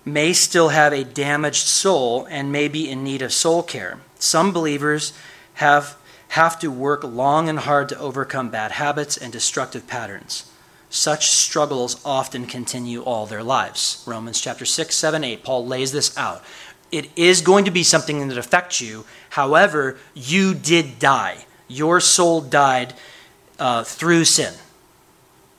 may 0.05 0.33
still 0.33 0.69
have 0.69 0.93
a 0.93 1.05
damaged 1.05 1.67
soul 1.67 2.27
and 2.31 2.53
may 2.53 2.69
be 2.69 2.91
in 2.91 3.03
need 3.03 3.23
of 3.23 3.33
soul 3.33 3.63
care. 3.63 3.99
Some 4.19 4.53
believers 4.53 5.13
have, 5.55 5.97
have 6.29 6.59
to 6.61 6.71
work 6.71 7.03
long 7.05 7.49
and 7.49 7.61
hard 7.61 7.89
to 7.91 7.99
overcome 7.99 8.51
bad 8.51 8.73
habits 8.73 9.17
and 9.17 9.33
destructive 9.33 9.87
patterns. 9.87 10.51
Such 10.91 11.31
struggles 11.31 12.01
often 12.05 12.47
continue 12.47 13.03
all 13.03 13.27
their 13.27 13.43
lives. 13.43 14.05
Romans 14.07 14.41
chapter 14.41 14.65
6, 14.65 14.95
7, 14.95 15.25
8, 15.25 15.43
Paul 15.43 15.67
lays 15.67 15.91
this 15.91 16.17
out. 16.17 16.45
It 16.93 17.11
is 17.17 17.41
going 17.41 17.65
to 17.65 17.73
be 17.73 17.83
something 17.83 18.29
that 18.29 18.39
affects 18.39 18.81
you. 18.81 19.05
However, 19.31 19.99
you 20.15 20.55
did 20.55 20.99
die. 21.01 21.47
Your 21.67 21.99
soul 21.99 22.41
died 22.41 22.95
uh, 23.59 23.83
through 23.83 24.27
sin. 24.27 24.55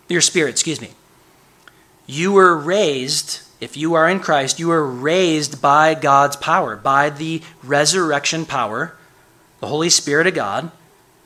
Your 0.08 0.22
spirit, 0.22 0.52
excuse 0.52 0.80
me. 0.80 0.92
You 2.06 2.32
were 2.32 2.56
raised 2.56 3.42
if 3.62 3.78
you 3.78 3.94
are 3.94 4.10
in 4.10 4.20
Christ, 4.20 4.60
you 4.60 4.72
are 4.72 4.86
raised 4.86 5.62
by 5.62 5.96
God's 5.96 6.36
power, 6.36 6.76
by 6.76 7.10
the 7.10 7.42
resurrection 7.64 8.46
power, 8.46 8.96
the 9.60 9.68
Holy 9.68 9.90
Spirit 9.90 10.28
of 10.28 10.34
God. 10.34 10.72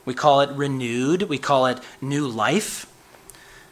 We 0.04 0.14
call 0.14 0.40
it 0.40 0.50
renewed, 0.50 1.24
we 1.24 1.38
call 1.38 1.66
it 1.66 1.80
new 2.00 2.26
life. 2.26 2.86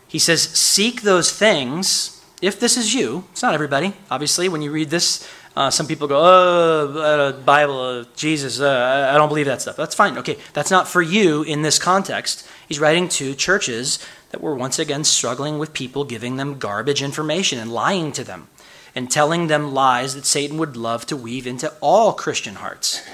He 0.08 0.18
says, 0.18 0.42
Seek 0.42 1.02
those 1.02 1.32
things. 1.32 2.14
If 2.40 2.58
this 2.60 2.76
is 2.76 2.94
you, 2.94 3.24
it's 3.32 3.42
not 3.42 3.54
everybody. 3.54 3.94
Obviously, 4.10 4.48
when 4.48 4.62
you 4.62 4.70
read 4.70 4.90
this, 4.90 5.28
uh, 5.56 5.70
some 5.70 5.86
people 5.86 6.06
go, 6.06 6.18
Oh, 6.18 6.98
uh, 6.98 7.32
Bible, 7.32 7.80
uh, 7.80 8.04
Jesus, 8.16 8.60
uh, 8.60 9.10
I 9.12 9.16
don't 9.16 9.28
believe 9.28 9.46
that 9.46 9.62
stuff. 9.62 9.76
That's 9.76 9.94
fine. 9.94 10.18
Okay, 10.18 10.38
that's 10.52 10.70
not 10.70 10.88
for 10.88 11.02
you 11.02 11.42
in 11.42 11.62
this 11.62 11.78
context. 11.78 12.48
He's 12.68 12.80
writing 12.80 13.08
to 13.10 13.34
churches 13.34 13.98
that 14.30 14.40
were 14.40 14.54
once 14.54 14.78
again 14.78 15.04
struggling 15.04 15.58
with 15.58 15.72
people 15.72 16.04
giving 16.04 16.36
them 16.36 16.58
garbage 16.58 17.02
information 17.02 17.58
and 17.58 17.72
lying 17.72 18.12
to 18.12 18.24
them 18.24 18.48
and 18.94 19.10
telling 19.10 19.46
them 19.46 19.72
lies 19.72 20.14
that 20.14 20.24
Satan 20.24 20.58
would 20.58 20.76
love 20.76 21.06
to 21.06 21.16
weave 21.16 21.46
into 21.46 21.72
all 21.80 22.12
Christian 22.12 22.56
hearts 22.56 23.06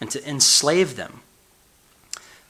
and 0.00 0.10
to 0.10 0.28
enslave 0.28 0.96
them. 0.96 1.20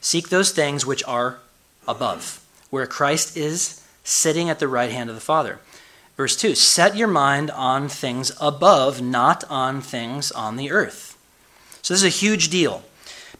Seek 0.00 0.28
those 0.28 0.52
things 0.52 0.86
which 0.86 1.04
are 1.04 1.38
above, 1.86 2.44
where 2.70 2.86
Christ 2.86 3.36
is 3.36 3.84
sitting 4.04 4.48
at 4.48 4.58
the 4.58 4.68
right 4.68 4.90
hand 4.90 5.10
of 5.10 5.16
the 5.16 5.20
Father. 5.20 5.58
Verse 6.16 6.36
2 6.36 6.54
Set 6.54 6.96
your 6.96 7.08
mind 7.08 7.50
on 7.50 7.88
things 7.88 8.32
above, 8.40 9.02
not 9.02 9.44
on 9.50 9.80
things 9.80 10.30
on 10.30 10.56
the 10.56 10.70
earth. 10.70 11.18
So, 11.82 11.94
this 11.94 12.02
is 12.02 12.06
a 12.06 12.18
huge 12.18 12.50
deal. 12.50 12.84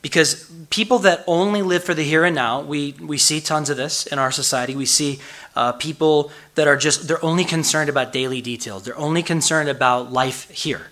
Because 0.03 0.51
people 0.71 1.01
that 1.01 1.25
only 1.27 1.63
live 1.63 1.85
for 1.85 1.93
the 1.93 2.03
here 2.03 2.25
and 2.25 2.35
now, 2.35 2.63
we, 2.63 2.93
we 3.01 3.19
see 3.19 3.41
tons 3.41 3.69
of 3.69 3.77
this 3.77 4.07
in 4.07 4.19
our 4.19 4.33
society. 4.33 4.75
We 4.75 4.87
see 4.87 5.21
uh, 5.55 5.73
people 5.73 6.31
that 6.55 6.67
are 6.67 6.77
just, 6.77 7.07
they're 7.07 7.23
only 7.25 7.45
concerned 7.45 7.91
about 7.91 8.13
daily 8.13 8.41
details. 8.41 8.85
They're 8.85 8.99
only 8.99 9.23
concerned 9.23 9.69
about 9.69 10.11
life 10.11 10.49
here. 10.51 10.87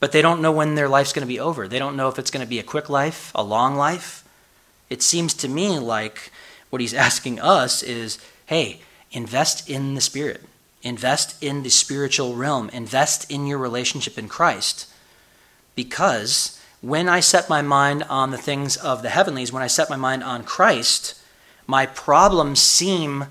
But 0.00 0.12
they 0.12 0.20
don't 0.20 0.42
know 0.42 0.52
when 0.52 0.74
their 0.74 0.88
life's 0.88 1.12
going 1.12 1.26
to 1.26 1.32
be 1.32 1.38
over. 1.38 1.68
They 1.68 1.78
don't 1.78 1.96
know 1.96 2.08
if 2.08 2.18
it's 2.18 2.30
going 2.30 2.44
to 2.44 2.50
be 2.50 2.58
a 2.58 2.64
quick 2.64 2.90
life, 2.90 3.30
a 3.34 3.42
long 3.42 3.76
life. 3.76 4.24
It 4.90 5.00
seems 5.00 5.32
to 5.34 5.48
me 5.48 5.78
like 5.78 6.32
what 6.70 6.80
he's 6.80 6.94
asking 7.08 7.40
us 7.40 7.82
is 7.82 8.18
hey, 8.46 8.80
invest 9.12 9.70
in 9.70 9.94
the 9.94 10.00
Spirit, 10.02 10.42
invest 10.82 11.42
in 11.42 11.62
the 11.62 11.70
spiritual 11.70 12.34
realm, 12.34 12.68
invest 12.70 13.30
in 13.30 13.46
your 13.46 13.56
relationship 13.58 14.18
in 14.18 14.28
Christ. 14.28 14.86
Because 15.74 16.60
when 16.84 17.08
I 17.08 17.20
set 17.20 17.48
my 17.48 17.62
mind 17.62 18.02
on 18.10 18.30
the 18.30 18.36
things 18.36 18.76
of 18.76 19.00
the 19.00 19.08
heavenlies, 19.08 19.50
when 19.50 19.62
I 19.62 19.68
set 19.68 19.88
my 19.88 19.96
mind 19.96 20.22
on 20.22 20.44
Christ, 20.44 21.18
my 21.66 21.86
problems 21.86 22.60
seem 22.60 23.24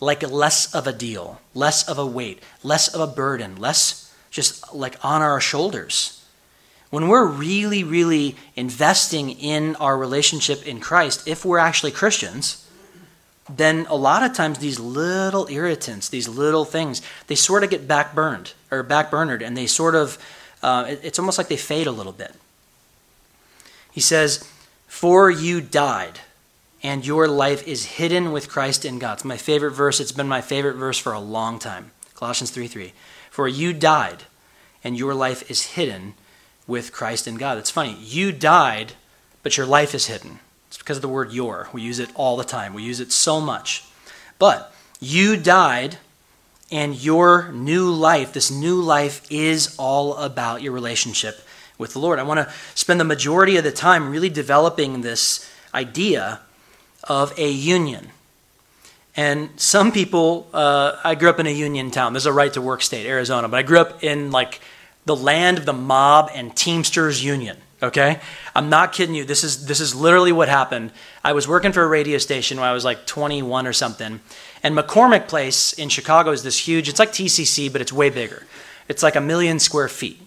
like 0.00 0.28
less 0.28 0.74
of 0.74 0.88
a 0.88 0.92
deal, 0.92 1.40
less 1.54 1.88
of 1.88 1.98
a 1.98 2.06
weight, 2.06 2.42
less 2.64 2.92
of 2.92 3.00
a 3.00 3.06
burden, 3.06 3.56
less 3.56 4.12
just 4.30 4.74
like 4.74 4.96
on 5.04 5.22
our 5.22 5.40
shoulders. 5.40 6.24
When 6.90 7.06
we're 7.06 7.26
really, 7.26 7.84
really 7.84 8.34
investing 8.56 9.30
in 9.30 9.76
our 9.76 9.96
relationship 9.96 10.66
in 10.66 10.80
Christ, 10.80 11.28
if 11.28 11.44
we're 11.44 11.58
actually 11.58 11.92
Christians, 11.92 12.68
then 13.48 13.86
a 13.88 13.94
lot 13.94 14.24
of 14.24 14.32
times 14.32 14.58
these 14.58 14.80
little 14.80 15.46
irritants, 15.48 16.08
these 16.08 16.26
little 16.26 16.64
things, 16.64 17.02
they 17.28 17.36
sort 17.36 17.62
of 17.62 17.70
get 17.70 17.86
backburned 17.86 18.54
or 18.72 18.82
backburnered, 18.82 19.46
and 19.46 19.56
they 19.56 19.68
sort 19.68 19.94
of, 19.94 20.18
uh, 20.60 20.86
it's 20.88 21.20
almost 21.20 21.38
like 21.38 21.46
they 21.46 21.56
fade 21.56 21.86
a 21.86 21.92
little 21.92 22.12
bit. 22.12 22.34
He 23.96 24.02
says, 24.02 24.46
For 24.86 25.30
you 25.30 25.62
died, 25.62 26.20
and 26.82 27.06
your 27.06 27.26
life 27.26 27.66
is 27.66 27.96
hidden 27.96 28.30
with 28.30 28.46
Christ 28.46 28.84
in 28.84 28.98
God. 28.98 29.14
It's 29.14 29.24
my 29.24 29.38
favorite 29.38 29.70
verse. 29.70 30.00
It's 30.00 30.12
been 30.12 30.28
my 30.28 30.42
favorite 30.42 30.74
verse 30.74 30.98
for 30.98 31.14
a 31.14 31.18
long 31.18 31.58
time. 31.58 31.92
Colossians 32.14 32.50
3 32.50 32.68
3. 32.68 32.92
For 33.30 33.48
you 33.48 33.72
died, 33.72 34.24
and 34.84 34.98
your 34.98 35.14
life 35.14 35.50
is 35.50 35.68
hidden 35.68 36.12
with 36.66 36.92
Christ 36.92 37.26
in 37.26 37.36
God. 37.36 37.56
It's 37.56 37.70
funny. 37.70 37.96
You 38.02 38.32
died, 38.32 38.92
but 39.42 39.56
your 39.56 39.64
life 39.64 39.94
is 39.94 40.08
hidden. 40.08 40.40
It's 40.68 40.76
because 40.76 40.98
of 40.98 41.02
the 41.02 41.08
word 41.08 41.32
your. 41.32 41.70
We 41.72 41.80
use 41.80 41.98
it 41.98 42.10
all 42.14 42.36
the 42.36 42.44
time, 42.44 42.74
we 42.74 42.82
use 42.82 43.00
it 43.00 43.12
so 43.12 43.40
much. 43.40 43.82
But 44.38 44.74
you 45.00 45.38
died, 45.38 45.96
and 46.70 47.02
your 47.02 47.50
new 47.50 47.90
life, 47.90 48.34
this 48.34 48.50
new 48.50 48.78
life, 48.78 49.26
is 49.30 49.74
all 49.78 50.16
about 50.16 50.60
your 50.60 50.72
relationship 50.72 51.40
with 51.78 51.92
the 51.92 51.98
Lord. 51.98 52.18
I 52.18 52.22
want 52.22 52.40
to 52.40 52.52
spend 52.74 53.00
the 53.00 53.04
majority 53.04 53.56
of 53.56 53.64
the 53.64 53.72
time 53.72 54.10
really 54.10 54.30
developing 54.30 55.00
this 55.02 55.50
idea 55.74 56.40
of 57.04 57.38
a 57.38 57.50
union. 57.50 58.08
And 59.16 59.48
some 59.56 59.92
people, 59.92 60.46
uh, 60.52 60.96
I 61.02 61.14
grew 61.14 61.30
up 61.30 61.40
in 61.40 61.46
a 61.46 61.50
union 61.50 61.90
town. 61.90 62.12
This 62.12 62.24
is 62.24 62.26
a 62.26 62.32
right 62.32 62.52
to 62.52 62.60
work 62.60 62.82
state, 62.82 63.06
Arizona, 63.06 63.48
but 63.48 63.58
I 63.58 63.62
grew 63.62 63.78
up 63.78 64.04
in 64.04 64.30
like 64.30 64.60
the 65.06 65.16
land 65.16 65.58
of 65.58 65.64
the 65.64 65.72
mob 65.72 66.30
and 66.34 66.54
Teamsters 66.54 67.24
Union. 67.24 67.56
Okay, 67.82 68.20
I'm 68.54 68.70
not 68.70 68.92
kidding 68.92 69.14
you. 69.14 69.24
This 69.24 69.44
is 69.44 69.66
this 69.66 69.80
is 69.80 69.94
literally 69.94 70.32
what 70.32 70.48
happened. 70.48 70.92
I 71.22 71.34
was 71.34 71.46
working 71.46 71.72
for 71.72 71.82
a 71.82 71.86
radio 71.86 72.16
station 72.16 72.58
when 72.58 72.66
I 72.66 72.72
was 72.72 72.86
like 72.86 73.06
21 73.06 73.66
or 73.66 73.74
something, 73.74 74.20
and 74.62 74.76
McCormick 74.76 75.28
Place 75.28 75.74
in 75.74 75.90
Chicago 75.90 76.30
is 76.30 76.42
this 76.42 76.58
huge. 76.58 76.88
It's 76.88 76.98
like 76.98 77.12
TCC, 77.12 77.70
but 77.70 77.82
it's 77.82 77.92
way 77.92 78.08
bigger. 78.08 78.46
It's 78.88 79.02
like 79.02 79.14
a 79.14 79.20
million 79.20 79.58
square 79.58 79.88
feet. 79.88 80.25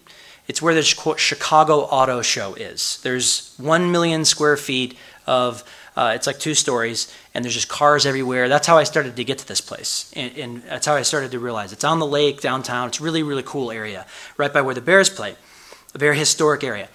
It's 0.49 0.63
where 0.63 0.73
the 0.73 0.81
Chicago 0.81 1.81
Auto 1.81 2.23
Show 2.23 2.55
is. 2.55 2.99
There's 3.03 3.53
1 3.59 3.91
million 3.91 4.25
square 4.25 4.57
feet 4.57 4.97
of, 5.27 5.63
uh, 5.95 6.13
it's 6.15 6.25
like 6.25 6.39
two 6.39 6.55
stories, 6.55 7.13
and 7.35 7.45
there's 7.45 7.53
just 7.53 7.69
cars 7.69 8.07
everywhere. 8.07 8.49
That's 8.49 8.65
how 8.65 8.75
I 8.75 8.83
started 8.83 9.15
to 9.15 9.23
get 9.23 9.37
to 9.37 9.47
this 9.47 9.61
place. 9.61 10.11
And, 10.15 10.35
and 10.35 10.63
that's 10.63 10.87
how 10.87 10.95
I 10.95 11.03
started 11.03 11.29
to 11.31 11.39
realize 11.39 11.71
it's 11.71 11.83
on 11.83 11.99
the 11.99 12.07
lake 12.07 12.41
downtown. 12.41 12.87
It's 12.87 12.99
really, 12.99 13.21
really 13.21 13.43
cool 13.43 13.69
area, 13.69 14.07
right 14.37 14.51
by 14.51 14.61
where 14.61 14.73
the 14.73 14.81
Bears 14.81 15.07
play, 15.07 15.35
a 15.93 15.99
very 15.99 16.17
historic 16.17 16.63
area. 16.63 16.89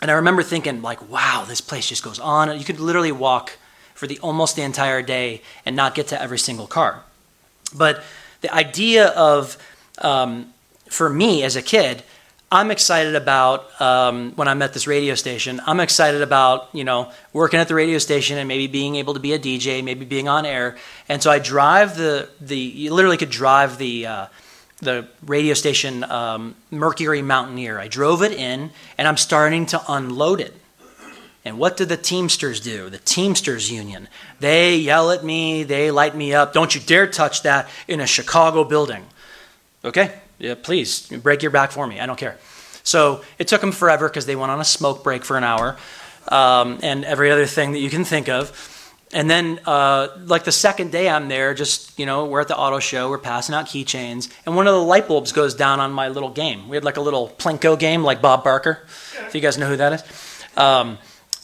And 0.00 0.10
I 0.10 0.14
remember 0.14 0.42
thinking, 0.42 0.82
like, 0.82 1.08
wow, 1.08 1.44
this 1.46 1.60
place 1.60 1.88
just 1.88 2.02
goes 2.02 2.18
on. 2.18 2.58
You 2.58 2.64
could 2.64 2.80
literally 2.80 3.12
walk 3.12 3.58
for 3.94 4.08
the 4.08 4.18
almost 4.18 4.56
the 4.56 4.62
entire 4.62 5.02
day 5.02 5.42
and 5.64 5.76
not 5.76 5.94
get 5.94 6.08
to 6.08 6.20
every 6.20 6.38
single 6.38 6.66
car. 6.66 7.04
But 7.72 8.02
the 8.40 8.52
idea 8.52 9.10
of, 9.10 9.56
um, 9.98 10.52
for 10.88 11.08
me 11.08 11.44
as 11.44 11.54
a 11.54 11.62
kid, 11.62 12.02
I'm 12.52 12.70
excited 12.70 13.14
about 13.14 13.80
um, 13.80 14.32
when 14.32 14.46
I'm 14.46 14.60
at 14.60 14.74
this 14.74 14.86
radio 14.86 15.14
station. 15.14 15.58
I'm 15.66 15.80
excited 15.80 16.20
about 16.20 16.68
you 16.74 16.84
know 16.84 17.10
working 17.32 17.58
at 17.58 17.66
the 17.66 17.74
radio 17.74 17.96
station 17.96 18.36
and 18.36 18.46
maybe 18.46 18.66
being 18.66 18.96
able 18.96 19.14
to 19.14 19.20
be 19.20 19.32
a 19.32 19.38
DJ, 19.38 19.82
maybe 19.82 20.04
being 20.04 20.28
on 20.28 20.44
air. 20.44 20.76
And 21.08 21.22
so 21.22 21.30
I 21.30 21.38
drive 21.38 21.96
the 21.96 22.28
the 22.42 22.58
you 22.58 22.92
literally 22.92 23.16
could 23.16 23.30
drive 23.30 23.78
the 23.78 24.06
uh, 24.06 24.26
the 24.80 25.08
radio 25.24 25.54
station 25.54 26.04
um, 26.04 26.54
Mercury 26.70 27.22
Mountaineer. 27.22 27.78
I 27.78 27.88
drove 27.88 28.22
it 28.22 28.32
in, 28.32 28.70
and 28.98 29.08
I'm 29.08 29.16
starting 29.16 29.64
to 29.66 29.80
unload 29.88 30.42
it. 30.42 30.54
And 31.46 31.58
what 31.58 31.78
do 31.78 31.86
the 31.86 31.96
Teamsters 31.96 32.60
do? 32.60 32.90
The 32.90 32.98
Teamsters 32.98 33.72
Union. 33.72 34.08
They 34.40 34.76
yell 34.76 35.10
at 35.10 35.24
me, 35.24 35.62
they 35.62 35.90
light 35.90 36.14
me 36.14 36.34
up. 36.34 36.52
Don't 36.52 36.74
you 36.74 36.82
dare 36.82 37.06
touch 37.06 37.44
that 37.44 37.70
in 37.88 38.00
a 38.00 38.06
Chicago 38.06 38.62
building. 38.62 39.06
Okay? 39.84 40.12
Yeah, 40.42 40.56
please, 40.60 41.06
break 41.06 41.42
your 41.42 41.52
back 41.52 41.70
for 41.70 41.86
me. 41.86 42.00
I 42.00 42.06
don't 42.06 42.18
care. 42.18 42.36
So 42.82 43.22
it 43.38 43.46
took 43.46 43.60
them 43.60 43.70
forever 43.70 44.08
because 44.08 44.26
they 44.26 44.34
went 44.34 44.50
on 44.50 44.58
a 44.58 44.64
smoke 44.64 45.04
break 45.04 45.24
for 45.24 45.36
an 45.36 45.44
hour 45.44 45.76
um, 46.26 46.80
and 46.82 47.04
every 47.04 47.30
other 47.30 47.46
thing 47.46 47.70
that 47.72 47.78
you 47.78 47.88
can 47.88 48.04
think 48.04 48.28
of. 48.28 48.68
And 49.12 49.30
then, 49.30 49.60
uh, 49.66 50.08
like 50.24 50.42
the 50.42 50.50
second 50.50 50.90
day 50.90 51.08
I'm 51.08 51.28
there, 51.28 51.54
just, 51.54 51.96
you 51.96 52.06
know, 52.06 52.26
we're 52.26 52.40
at 52.40 52.48
the 52.48 52.56
auto 52.56 52.80
show, 52.80 53.08
we're 53.08 53.18
passing 53.18 53.54
out 53.54 53.66
keychains, 53.66 54.32
and 54.44 54.56
one 54.56 54.66
of 54.66 54.74
the 54.74 54.82
light 54.82 55.06
bulbs 55.06 55.30
goes 55.30 55.54
down 55.54 55.78
on 55.78 55.92
my 55.92 56.08
little 56.08 56.30
game. 56.30 56.68
We 56.68 56.76
had 56.76 56.82
like 56.82 56.96
a 56.96 57.00
little 57.00 57.28
Plinko 57.28 57.78
game, 57.78 58.02
like 58.02 58.20
Bob 58.20 58.42
Barker, 58.42 58.84
if 59.26 59.36
you 59.36 59.40
guys 59.40 59.58
know 59.58 59.68
who 59.68 59.76
that 59.76 59.92
is. 59.92 60.02
Um, 60.56 60.98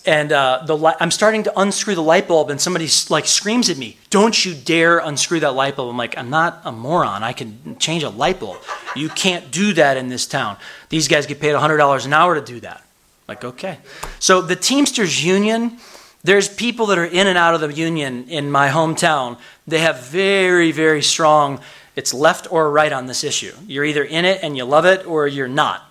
and 0.08 0.32
uh, 0.32 0.62
the 0.64 0.74
li- 0.74 0.94
I'm 1.00 1.10
starting 1.10 1.42
to 1.42 1.60
unscrew 1.60 1.94
the 1.94 2.02
light 2.02 2.26
bulb, 2.26 2.48
and 2.48 2.58
somebody 2.58 2.88
like 3.10 3.26
screams 3.26 3.68
at 3.68 3.76
me, 3.76 3.98
"Don't 4.08 4.42
you 4.42 4.54
dare 4.54 5.00
unscrew 5.00 5.40
that 5.40 5.54
light 5.54 5.76
bulb!" 5.76 5.90
I'm 5.90 5.98
like, 5.98 6.16
"I'm 6.16 6.30
not 6.30 6.62
a 6.64 6.72
moron. 6.72 7.22
I 7.22 7.34
can 7.34 7.76
change 7.78 8.02
a 8.02 8.08
light 8.08 8.40
bulb. 8.40 8.56
You 8.96 9.10
can't 9.10 9.50
do 9.50 9.74
that 9.74 9.98
in 9.98 10.08
this 10.08 10.26
town. 10.26 10.56
These 10.88 11.08
guys 11.08 11.26
get 11.26 11.40
paid 11.40 11.54
$100 11.54 12.06
an 12.06 12.14
hour 12.14 12.34
to 12.34 12.40
do 12.40 12.58
that." 12.60 12.82
Like, 13.28 13.44
okay. 13.44 13.78
So 14.18 14.40
the 14.40 14.56
Teamsters 14.56 15.22
Union, 15.22 15.76
there's 16.24 16.48
people 16.48 16.86
that 16.86 16.96
are 16.96 17.04
in 17.04 17.26
and 17.26 17.36
out 17.36 17.52
of 17.52 17.60
the 17.60 17.70
union 17.70 18.24
in 18.28 18.50
my 18.50 18.70
hometown. 18.70 19.36
They 19.66 19.80
have 19.80 20.06
very, 20.06 20.72
very 20.72 21.02
strong. 21.02 21.60
It's 21.96 22.14
left 22.14 22.50
or 22.50 22.70
right 22.70 22.94
on 22.94 23.04
this 23.04 23.24
issue. 23.24 23.52
You're 23.66 23.84
either 23.84 24.04
in 24.04 24.24
it 24.24 24.40
and 24.42 24.56
you 24.56 24.64
love 24.64 24.86
it, 24.86 25.06
or 25.06 25.26
you're 25.26 25.48
not. 25.48 25.82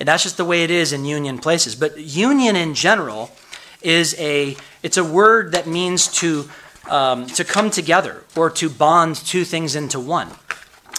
And 0.00 0.08
that's 0.08 0.22
just 0.22 0.38
the 0.38 0.44
way 0.46 0.62
it 0.64 0.70
is 0.70 0.94
in 0.94 1.04
union 1.04 1.36
places. 1.38 1.74
But 1.74 1.98
union 1.98 2.56
in 2.56 2.72
general 2.72 3.30
is 3.82 4.14
a 4.18 4.56
it's 4.82 4.96
a 4.96 5.04
word 5.04 5.52
that 5.52 5.66
means 5.66 6.08
to 6.18 6.48
um, 6.88 7.26
to 7.26 7.44
come 7.44 7.70
together 7.70 8.24
or 8.36 8.50
to 8.50 8.68
bond 8.68 9.16
two 9.16 9.44
things 9.44 9.76
into 9.76 10.00
one. 10.00 10.28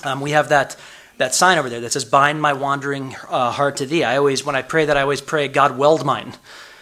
Um, 0.03 0.21
we 0.21 0.31
have 0.31 0.49
that 0.49 0.75
that 1.17 1.35
sign 1.35 1.57
over 1.57 1.69
there 1.69 1.81
that 1.81 1.91
says 1.91 2.05
"Bind 2.05 2.41
my 2.41 2.53
wandering 2.53 3.15
uh, 3.29 3.51
heart 3.51 3.77
to 3.77 3.85
Thee." 3.85 4.03
I 4.03 4.17
always, 4.17 4.45
when 4.45 4.55
I 4.55 4.61
pray 4.61 4.85
that, 4.85 4.97
I 4.97 5.01
always 5.01 5.21
pray, 5.21 5.47
"God 5.47 5.77
weld 5.77 6.05
mine 6.05 6.33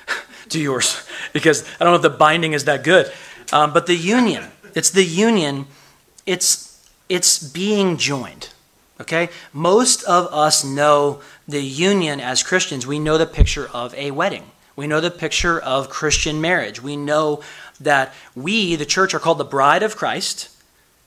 to 0.49 0.59
yours," 0.59 1.07
because 1.33 1.63
I 1.79 1.83
don't 1.83 1.91
know 1.91 1.97
if 1.97 2.01
the 2.01 2.09
binding 2.09 2.53
is 2.53 2.65
that 2.65 2.83
good. 2.83 3.11
Um, 3.51 3.73
but 3.73 3.87
the 3.87 3.95
union, 3.95 4.45
it's 4.75 4.91
the 4.91 5.03
union. 5.03 5.65
It's 6.25 6.85
it's 7.09 7.39
being 7.39 7.97
joined. 7.97 8.49
Okay, 8.99 9.29
most 9.53 10.03
of 10.03 10.27
us 10.33 10.63
know 10.63 11.21
the 11.47 11.61
union 11.61 12.19
as 12.19 12.43
Christians. 12.43 12.85
We 12.85 12.99
know 12.99 13.17
the 13.17 13.27
picture 13.27 13.69
of 13.69 13.93
a 13.93 14.11
wedding. 14.11 14.51
We 14.77 14.87
know 14.87 15.01
the 15.01 15.11
picture 15.11 15.59
of 15.59 15.89
Christian 15.89 16.39
marriage. 16.39 16.81
We 16.81 16.95
know 16.95 17.41
that 17.81 18.13
we, 18.35 18.75
the 18.75 18.85
church, 18.85 19.13
are 19.13 19.19
called 19.19 19.39
the 19.39 19.43
bride 19.43 19.83
of 19.83 19.97
Christ. 19.97 20.49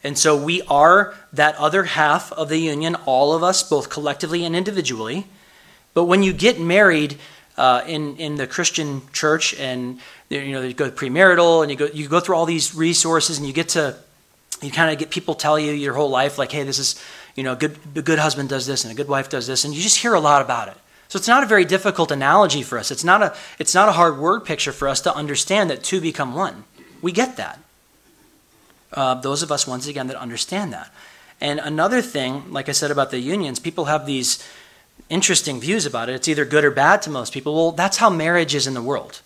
And 0.02 0.18
so 0.18 0.36
we 0.36 0.60
are 0.62 1.14
that 1.32 1.54
other 1.56 1.84
half 1.84 2.32
of 2.32 2.48
the 2.48 2.58
union, 2.58 2.96
all 3.06 3.32
of 3.32 3.42
us, 3.42 3.62
both 3.62 3.88
collectively 3.88 4.44
and 4.44 4.56
individually. 4.56 5.26
But 5.94 6.04
when 6.04 6.22
you 6.22 6.32
get 6.32 6.60
married 6.60 7.18
uh, 7.56 7.84
in, 7.86 8.16
in 8.16 8.34
the 8.34 8.46
Christian 8.46 9.02
church 9.12 9.54
and 9.54 10.00
you 10.30 10.52
know 10.52 10.62
you 10.62 10.72
go 10.72 10.90
premarital 10.90 11.62
and 11.62 11.70
you 11.70 11.76
go 11.76 11.86
you 11.92 12.08
go 12.08 12.18
through 12.18 12.36
all 12.36 12.46
these 12.46 12.74
resources 12.74 13.38
and 13.38 13.46
you 13.46 13.52
get 13.52 13.70
to 13.70 13.96
you 14.62 14.70
kind 14.70 14.90
of 14.90 14.98
get 14.98 15.10
people 15.10 15.34
tell 15.34 15.58
you 15.58 15.72
your 15.72 15.92
whole 15.92 16.08
life 16.08 16.38
like 16.38 16.52
hey 16.52 16.62
this 16.62 16.78
is 16.78 17.02
you 17.34 17.42
know 17.42 17.52
a 17.52 17.56
good 17.56 17.76
a 17.96 18.02
good 18.02 18.18
husband 18.18 18.48
does 18.48 18.66
this 18.66 18.84
and 18.84 18.92
a 18.92 18.96
good 18.96 19.08
wife 19.08 19.28
does 19.28 19.46
this 19.46 19.64
and 19.64 19.74
you 19.74 19.82
just 19.82 19.98
hear 19.98 20.14
a 20.14 20.20
lot 20.20 20.40
about 20.40 20.68
it 20.68 20.76
so 21.10 21.16
it's 21.16 21.26
not 21.26 21.42
a 21.42 21.46
very 21.46 21.64
difficult 21.64 22.12
analogy 22.12 22.62
for 22.62 22.78
us. 22.78 22.92
It's 22.92 23.02
not 23.02 23.20
a, 23.20 23.34
it's 23.58 23.74
not 23.74 23.88
a 23.88 23.92
hard 23.92 24.16
word 24.16 24.44
picture 24.44 24.70
for 24.70 24.86
us 24.86 25.00
to 25.00 25.12
understand 25.12 25.68
that 25.68 25.82
two 25.82 26.00
become 26.00 26.34
one. 26.34 26.62
We 27.02 27.10
get 27.10 27.36
that. 27.36 27.58
Uh, 28.92 29.14
those 29.14 29.42
of 29.42 29.50
us, 29.50 29.66
once 29.66 29.88
again, 29.88 30.06
that 30.06 30.14
understand 30.14 30.72
that. 30.72 30.94
And 31.40 31.58
another 31.58 32.00
thing, 32.00 32.52
like 32.52 32.68
I 32.68 32.72
said 32.72 32.92
about 32.92 33.10
the 33.10 33.18
unions, 33.18 33.58
people 33.58 33.86
have 33.86 34.06
these 34.06 34.38
interesting 35.08 35.58
views 35.58 35.84
about 35.84 36.08
it. 36.08 36.14
It's 36.14 36.28
either 36.28 36.44
good 36.44 36.64
or 36.64 36.70
bad 36.70 37.02
to 37.02 37.10
most 37.10 37.32
people. 37.32 37.56
Well, 37.56 37.72
that's 37.72 37.96
how 37.96 38.08
marriage 38.08 38.54
is 38.54 38.68
in 38.68 38.74
the 38.74 38.82
world. 38.82 39.20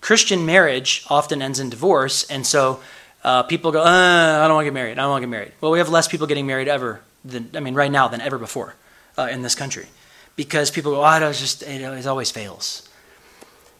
Christian 0.00 0.46
marriage 0.46 1.04
often 1.10 1.42
ends 1.42 1.58
in 1.58 1.68
divorce, 1.68 2.30
and 2.30 2.46
so 2.46 2.80
uh, 3.24 3.42
people 3.42 3.72
go, 3.72 3.80
uh, 3.80 4.40
I 4.40 4.46
don't 4.46 4.54
want 4.54 4.66
to 4.66 4.70
get 4.70 4.74
married. 4.74 4.98
I 5.00 5.02
don't 5.02 5.10
want 5.10 5.22
to 5.22 5.26
get 5.26 5.30
married. 5.32 5.52
Well, 5.60 5.72
we 5.72 5.78
have 5.78 5.88
less 5.88 6.06
people 6.06 6.28
getting 6.28 6.46
married 6.46 6.68
ever 6.68 7.00
than, 7.24 7.50
I 7.54 7.58
mean, 7.58 7.74
right 7.74 7.90
now 7.90 8.06
than 8.06 8.20
ever 8.20 8.38
before 8.38 8.76
uh, 9.18 9.26
in 9.32 9.42
this 9.42 9.56
country 9.56 9.88
because 10.36 10.70
people 10.70 10.92
go, 10.92 11.04
oh, 11.04 11.30
it 11.30 11.32
just 11.34 11.62
it 11.62 12.06
always 12.06 12.30
fails. 12.30 12.88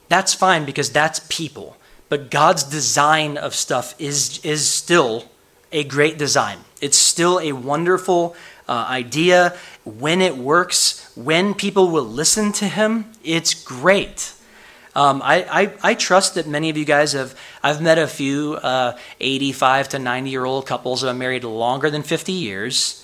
That's 0.08 0.34
fine 0.34 0.64
because 0.64 0.90
that's 0.90 1.20
people. 1.28 1.76
But 2.08 2.30
God's 2.30 2.62
design 2.62 3.36
of 3.36 3.54
stuff 3.54 3.94
is 3.98 4.38
is 4.44 4.68
still 4.68 5.24
a 5.72 5.84
great 5.84 6.18
design. 6.18 6.58
It's 6.80 6.98
still 6.98 7.40
a 7.40 7.52
wonderful 7.52 8.36
uh, 8.68 8.86
idea. 8.88 9.56
When 9.84 10.20
it 10.20 10.36
works, 10.36 11.10
when 11.16 11.54
people 11.54 11.90
will 11.90 12.04
listen 12.06 12.52
to 12.52 12.66
Him, 12.66 13.12
it's 13.22 13.54
great. 13.54 14.32
Um, 14.94 15.22
I, 15.24 15.62
I, 15.62 15.72
I, 15.82 15.94
trust 15.94 16.36
that 16.36 16.46
many 16.46 16.70
of 16.70 16.76
you 16.76 16.84
guys 16.84 17.14
have, 17.14 17.36
I've 17.64 17.82
met 17.82 17.98
a 17.98 18.06
few 18.06 18.54
uh, 18.54 18.96
85 19.20 19.88
to 19.88 19.98
90 19.98 20.30
year 20.30 20.44
old 20.44 20.66
couples 20.68 21.00
that 21.00 21.08
have 21.08 21.16
married 21.16 21.42
longer 21.42 21.90
than 21.90 22.04
50 22.04 22.30
years. 22.30 23.03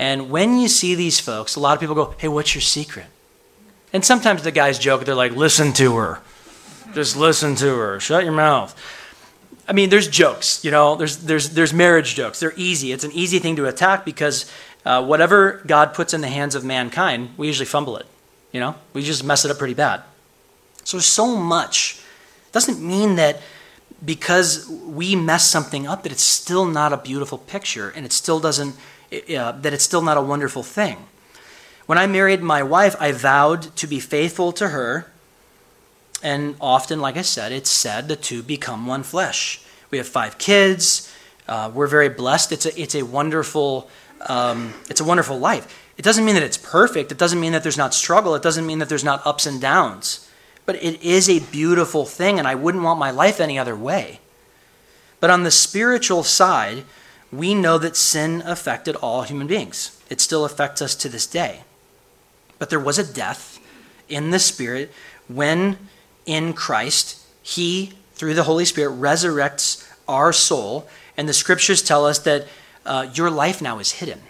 And 0.00 0.30
when 0.30 0.58
you 0.58 0.68
see 0.68 0.94
these 0.94 1.20
folks, 1.20 1.56
a 1.56 1.60
lot 1.60 1.74
of 1.74 1.80
people 1.80 1.94
go, 1.94 2.14
Hey, 2.16 2.28
what's 2.28 2.54
your 2.54 2.62
secret? 2.62 3.04
And 3.92 4.02
sometimes 4.02 4.42
the 4.42 4.50
guys 4.50 4.78
joke, 4.78 5.04
they're 5.04 5.14
like, 5.14 5.32
Listen 5.32 5.74
to 5.74 5.94
her. 5.96 6.22
Just 6.94 7.18
listen 7.18 7.54
to 7.56 7.76
her. 7.76 8.00
Shut 8.00 8.24
your 8.24 8.32
mouth. 8.32 8.74
I 9.68 9.72
mean, 9.74 9.90
there's 9.90 10.08
jokes, 10.08 10.64
you 10.64 10.70
know, 10.70 10.96
there's, 10.96 11.18
there's, 11.18 11.50
there's 11.50 11.74
marriage 11.74 12.14
jokes. 12.14 12.40
They're 12.40 12.54
easy. 12.56 12.92
It's 12.92 13.04
an 13.04 13.12
easy 13.12 13.38
thing 13.38 13.56
to 13.56 13.66
attack 13.66 14.06
because 14.06 14.50
uh, 14.86 15.04
whatever 15.04 15.62
God 15.66 15.92
puts 15.92 16.14
in 16.14 16.22
the 16.22 16.28
hands 16.28 16.54
of 16.54 16.64
mankind, 16.64 17.34
we 17.36 17.46
usually 17.46 17.66
fumble 17.66 17.98
it. 17.98 18.06
You 18.52 18.58
know, 18.58 18.76
we 18.94 19.02
just 19.02 19.22
mess 19.22 19.44
it 19.44 19.50
up 19.50 19.58
pretty 19.58 19.74
bad. 19.74 20.02
So, 20.82 20.98
so 20.98 21.36
much. 21.36 22.00
Doesn't 22.52 22.80
mean 22.80 23.16
that 23.16 23.42
because 24.02 24.66
we 24.66 25.14
mess 25.14 25.46
something 25.46 25.86
up 25.86 26.04
that 26.04 26.10
it's 26.10 26.22
still 26.22 26.64
not 26.64 26.94
a 26.94 26.96
beautiful 26.96 27.36
picture 27.36 27.90
and 27.90 28.06
it 28.06 28.12
still 28.12 28.40
doesn't 28.40 28.74
uh, 29.12 29.52
that 29.52 29.72
it's 29.72 29.84
still 29.84 30.02
not 30.02 30.16
a 30.16 30.22
wonderful 30.22 30.62
thing. 30.62 30.96
When 31.86 31.98
I 31.98 32.06
married 32.06 32.42
my 32.42 32.62
wife, 32.62 32.94
I 33.00 33.12
vowed 33.12 33.74
to 33.76 33.86
be 33.86 33.98
faithful 33.98 34.52
to 34.52 34.68
her. 34.68 35.10
And 36.22 36.54
often, 36.60 37.00
like 37.00 37.16
I 37.16 37.22
said, 37.22 37.50
it's 37.50 37.70
said 37.70 38.08
the 38.08 38.16
two 38.16 38.42
become 38.42 38.86
one 38.86 39.02
flesh. 39.02 39.62
We 39.90 39.98
have 39.98 40.06
five 40.06 40.38
kids. 40.38 41.12
Uh, 41.48 41.70
we're 41.74 41.88
very 41.88 42.08
blessed. 42.08 42.52
It's 42.52 42.66
a, 42.66 42.80
it's 42.80 42.94
a 42.94 43.02
wonderful, 43.02 43.90
um, 44.28 44.74
it's 44.88 45.00
a 45.00 45.04
wonderful 45.04 45.38
life. 45.38 45.92
It 45.96 46.02
doesn't 46.02 46.24
mean 46.24 46.34
that 46.34 46.44
it's 46.44 46.56
perfect. 46.56 47.10
It 47.10 47.18
doesn't 47.18 47.40
mean 47.40 47.52
that 47.52 47.62
there's 47.62 47.76
not 47.76 47.92
struggle. 47.92 48.34
It 48.34 48.42
doesn't 48.42 48.66
mean 48.66 48.78
that 48.78 48.88
there's 48.88 49.04
not 49.04 49.26
ups 49.26 49.46
and 49.46 49.60
downs. 49.60 50.30
But 50.66 50.76
it 50.76 51.02
is 51.02 51.28
a 51.28 51.40
beautiful 51.40 52.06
thing, 52.06 52.38
and 52.38 52.46
I 52.46 52.54
wouldn't 52.54 52.84
want 52.84 53.00
my 53.00 53.10
life 53.10 53.40
any 53.40 53.58
other 53.58 53.74
way. 53.74 54.20
But 55.18 55.30
on 55.30 55.42
the 55.42 55.50
spiritual 55.50 56.22
side, 56.22 56.84
we 57.32 57.54
know 57.54 57.78
that 57.78 57.96
sin 57.96 58.42
affected 58.44 58.96
all 58.96 59.22
human 59.22 59.46
beings. 59.46 60.00
It 60.08 60.20
still 60.20 60.44
affects 60.44 60.82
us 60.82 60.94
to 60.96 61.08
this 61.08 61.26
day. 61.26 61.62
But 62.58 62.70
there 62.70 62.80
was 62.80 62.98
a 62.98 63.12
death 63.12 63.58
in 64.08 64.30
the 64.30 64.38
Spirit 64.38 64.92
when 65.28 65.78
in 66.26 66.52
Christ, 66.52 67.24
He, 67.42 67.92
through 68.14 68.34
the 68.34 68.42
Holy 68.42 68.64
Spirit, 68.64 69.00
resurrects 69.00 69.88
our 70.08 70.32
soul. 70.32 70.88
And 71.16 71.28
the 71.28 71.32
scriptures 71.32 71.82
tell 71.82 72.04
us 72.04 72.18
that 72.20 72.48
uh, 72.84 73.08
your 73.14 73.30
life 73.30 73.62
now 73.62 73.78
is 73.78 73.92
hidden. 73.92 74.20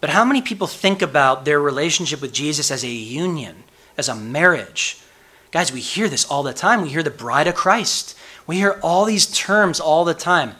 But 0.00 0.10
how 0.10 0.24
many 0.24 0.42
people 0.42 0.66
think 0.66 1.00
about 1.00 1.46
their 1.46 1.60
relationship 1.60 2.20
with 2.20 2.32
Jesus 2.32 2.70
as 2.70 2.84
a 2.84 2.88
union, 2.88 3.64
as 3.96 4.08
a 4.08 4.14
marriage? 4.14 5.00
Guys, 5.50 5.72
we 5.72 5.80
hear 5.80 6.08
this 6.08 6.26
all 6.26 6.42
the 6.42 6.52
time. 6.52 6.82
We 6.82 6.90
hear 6.90 7.02
the 7.02 7.10
bride 7.10 7.46
of 7.46 7.54
Christ. 7.54 8.18
We 8.46 8.56
hear 8.56 8.78
all 8.82 9.06
these 9.06 9.26
terms 9.26 9.80
all 9.80 10.04
the 10.04 10.12
time. 10.12 10.56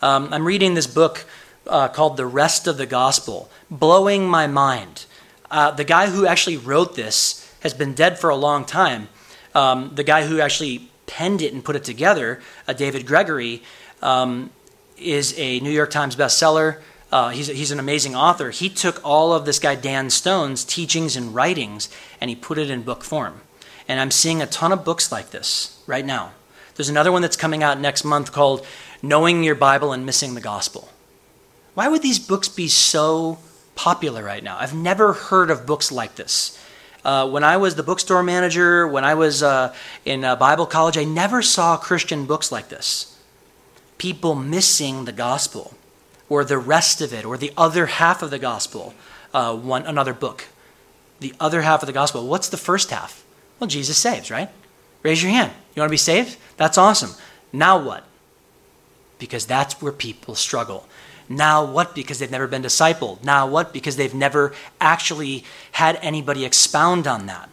Um, 0.00 0.32
I'm 0.32 0.46
reading 0.46 0.74
this 0.74 0.86
book 0.86 1.26
uh, 1.66 1.88
called 1.88 2.16
The 2.16 2.26
Rest 2.26 2.68
of 2.68 2.76
the 2.76 2.86
Gospel, 2.86 3.50
blowing 3.68 4.28
my 4.28 4.46
mind. 4.46 5.06
Uh, 5.50 5.72
the 5.72 5.82
guy 5.82 6.08
who 6.08 6.24
actually 6.24 6.56
wrote 6.56 6.94
this 6.94 7.52
has 7.60 7.74
been 7.74 7.94
dead 7.94 8.16
for 8.16 8.30
a 8.30 8.36
long 8.36 8.64
time. 8.64 9.08
Um, 9.56 9.90
the 9.94 10.04
guy 10.04 10.24
who 10.24 10.40
actually 10.40 10.88
penned 11.06 11.42
it 11.42 11.52
and 11.52 11.64
put 11.64 11.74
it 11.74 11.82
together, 11.82 12.40
uh, 12.68 12.74
David 12.74 13.06
Gregory, 13.06 13.62
um, 14.00 14.50
is 14.96 15.36
a 15.36 15.58
New 15.60 15.70
York 15.70 15.90
Times 15.90 16.14
bestseller. 16.14 16.80
Uh, 17.10 17.30
he's, 17.30 17.48
he's 17.48 17.72
an 17.72 17.80
amazing 17.80 18.14
author. 18.14 18.50
He 18.50 18.68
took 18.68 19.04
all 19.04 19.32
of 19.32 19.46
this 19.46 19.58
guy 19.58 19.74
Dan 19.74 20.10
Stone's 20.10 20.64
teachings 20.64 21.16
and 21.16 21.34
writings 21.34 21.88
and 22.20 22.28
he 22.28 22.36
put 22.36 22.58
it 22.58 22.70
in 22.70 22.82
book 22.82 23.02
form. 23.02 23.40
And 23.88 23.98
I'm 23.98 24.10
seeing 24.10 24.42
a 24.42 24.46
ton 24.46 24.70
of 24.70 24.84
books 24.84 25.10
like 25.10 25.30
this 25.30 25.82
right 25.86 26.04
now. 26.04 26.32
There's 26.78 26.90
another 26.90 27.10
one 27.10 27.22
that's 27.22 27.36
coming 27.36 27.64
out 27.64 27.80
next 27.80 28.04
month 28.04 28.30
called 28.30 28.64
knowing 29.02 29.44
your 29.44 29.54
Bible 29.54 29.92
and 29.92 30.04
missing 30.04 30.34
the 30.34 30.40
gospel. 30.40 30.88
Why 31.74 31.88
would 31.88 32.02
these 32.02 32.18
books 32.18 32.48
be 32.48 32.68
so 32.68 33.38
popular 33.74 34.24
right 34.24 34.42
now? 34.42 34.56
I've 34.58 34.74
never 34.74 35.12
heard 35.12 35.50
of 35.50 35.66
books 35.66 35.92
like 35.92 36.16
this. 36.16 36.58
Uh, 37.04 37.28
when 37.28 37.44
I 37.44 37.56
was 37.56 37.76
the 37.76 37.82
bookstore 37.82 38.22
manager, 38.22 38.86
when 38.86 39.04
I 39.04 39.14
was 39.14 39.42
uh, 39.42 39.72
in 40.04 40.24
uh, 40.24 40.34
Bible 40.36 40.66
college, 40.66 40.98
I 40.98 41.04
never 41.04 41.42
saw 41.42 41.76
Christian 41.76 42.26
books 42.26 42.50
like 42.50 42.68
this. 42.68 43.16
People 43.98 44.34
missing 44.34 45.04
the 45.04 45.12
gospel, 45.12 45.74
or 46.28 46.44
the 46.44 46.58
rest 46.58 47.00
of 47.00 47.12
it, 47.12 47.24
or 47.24 47.38
the 47.38 47.52
other 47.56 47.86
half 47.86 48.22
of 48.22 48.30
the 48.30 48.38
gospel. 48.38 48.94
Uh, 49.32 49.54
one 49.54 49.86
another 49.86 50.14
book, 50.14 50.46
the 51.20 51.34
other 51.38 51.62
half 51.62 51.82
of 51.82 51.86
the 51.86 51.92
gospel. 51.92 52.26
What's 52.26 52.48
the 52.48 52.56
first 52.56 52.90
half? 52.90 53.24
Well, 53.60 53.68
Jesus 53.68 53.98
saves, 53.98 54.30
right? 54.30 54.48
Raise 55.02 55.22
your 55.22 55.32
hand. 55.32 55.52
You 55.74 55.80
want 55.80 55.90
to 55.90 55.92
be 55.92 55.96
saved? 55.98 56.36
That's 56.56 56.78
awesome. 56.78 57.10
Now 57.52 57.78
what? 57.78 58.04
Because 59.18 59.46
that's 59.46 59.80
where 59.82 59.92
people 59.92 60.34
struggle. 60.34 60.86
Now 61.28 61.64
what? 61.64 61.94
Because 61.94 62.18
they've 62.18 62.30
never 62.30 62.46
been 62.46 62.62
discipled. 62.62 63.22
Now 63.22 63.46
what? 63.46 63.72
Because 63.72 63.96
they've 63.96 64.14
never 64.14 64.52
actually 64.80 65.44
had 65.72 65.98
anybody 66.02 66.44
expound 66.44 67.06
on 67.06 67.26
that. 67.26 67.50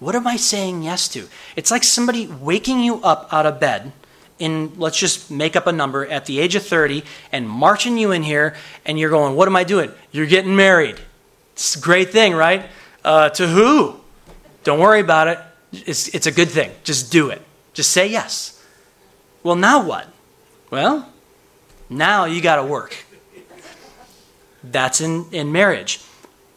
What 0.00 0.14
am 0.14 0.26
I 0.26 0.36
saying 0.36 0.82
yes 0.82 1.08
to? 1.08 1.28
It's 1.56 1.70
like 1.70 1.84
somebody 1.84 2.26
waking 2.26 2.80
you 2.80 3.02
up 3.02 3.28
out 3.32 3.46
of 3.46 3.60
bed 3.60 3.92
in, 4.38 4.72
let's 4.78 4.98
just 4.98 5.30
make 5.30 5.56
up 5.56 5.66
a 5.66 5.72
number, 5.72 6.06
at 6.06 6.26
the 6.26 6.38
age 6.38 6.54
of 6.54 6.64
30 6.64 7.02
and 7.32 7.48
marching 7.48 7.98
you 7.98 8.12
in 8.12 8.22
here, 8.22 8.54
and 8.84 8.98
you're 8.98 9.10
going, 9.10 9.34
What 9.34 9.48
am 9.48 9.56
I 9.56 9.64
doing? 9.64 9.90
You're 10.12 10.26
getting 10.26 10.54
married. 10.54 11.00
It's 11.52 11.76
a 11.76 11.80
great 11.80 12.10
thing, 12.10 12.34
right? 12.34 12.66
Uh, 13.04 13.30
to 13.30 13.46
who? 13.46 13.96
Don't 14.64 14.78
worry 14.78 15.00
about 15.00 15.28
it. 15.28 15.38
It's, 15.72 16.08
it's 16.14 16.26
a 16.26 16.32
good 16.32 16.48
thing. 16.48 16.70
Just 16.84 17.10
do 17.10 17.30
it. 17.30 17.42
Just 17.74 17.90
say 17.90 18.06
yes. 18.06 18.62
Well, 19.42 19.56
now 19.56 19.84
what? 19.84 20.06
Well, 20.70 21.10
now 21.88 22.26
you 22.26 22.40
got 22.40 22.56
to 22.56 22.64
work. 22.64 23.04
That's 24.62 25.00
in, 25.00 25.26
in 25.32 25.52
marriage. 25.52 26.00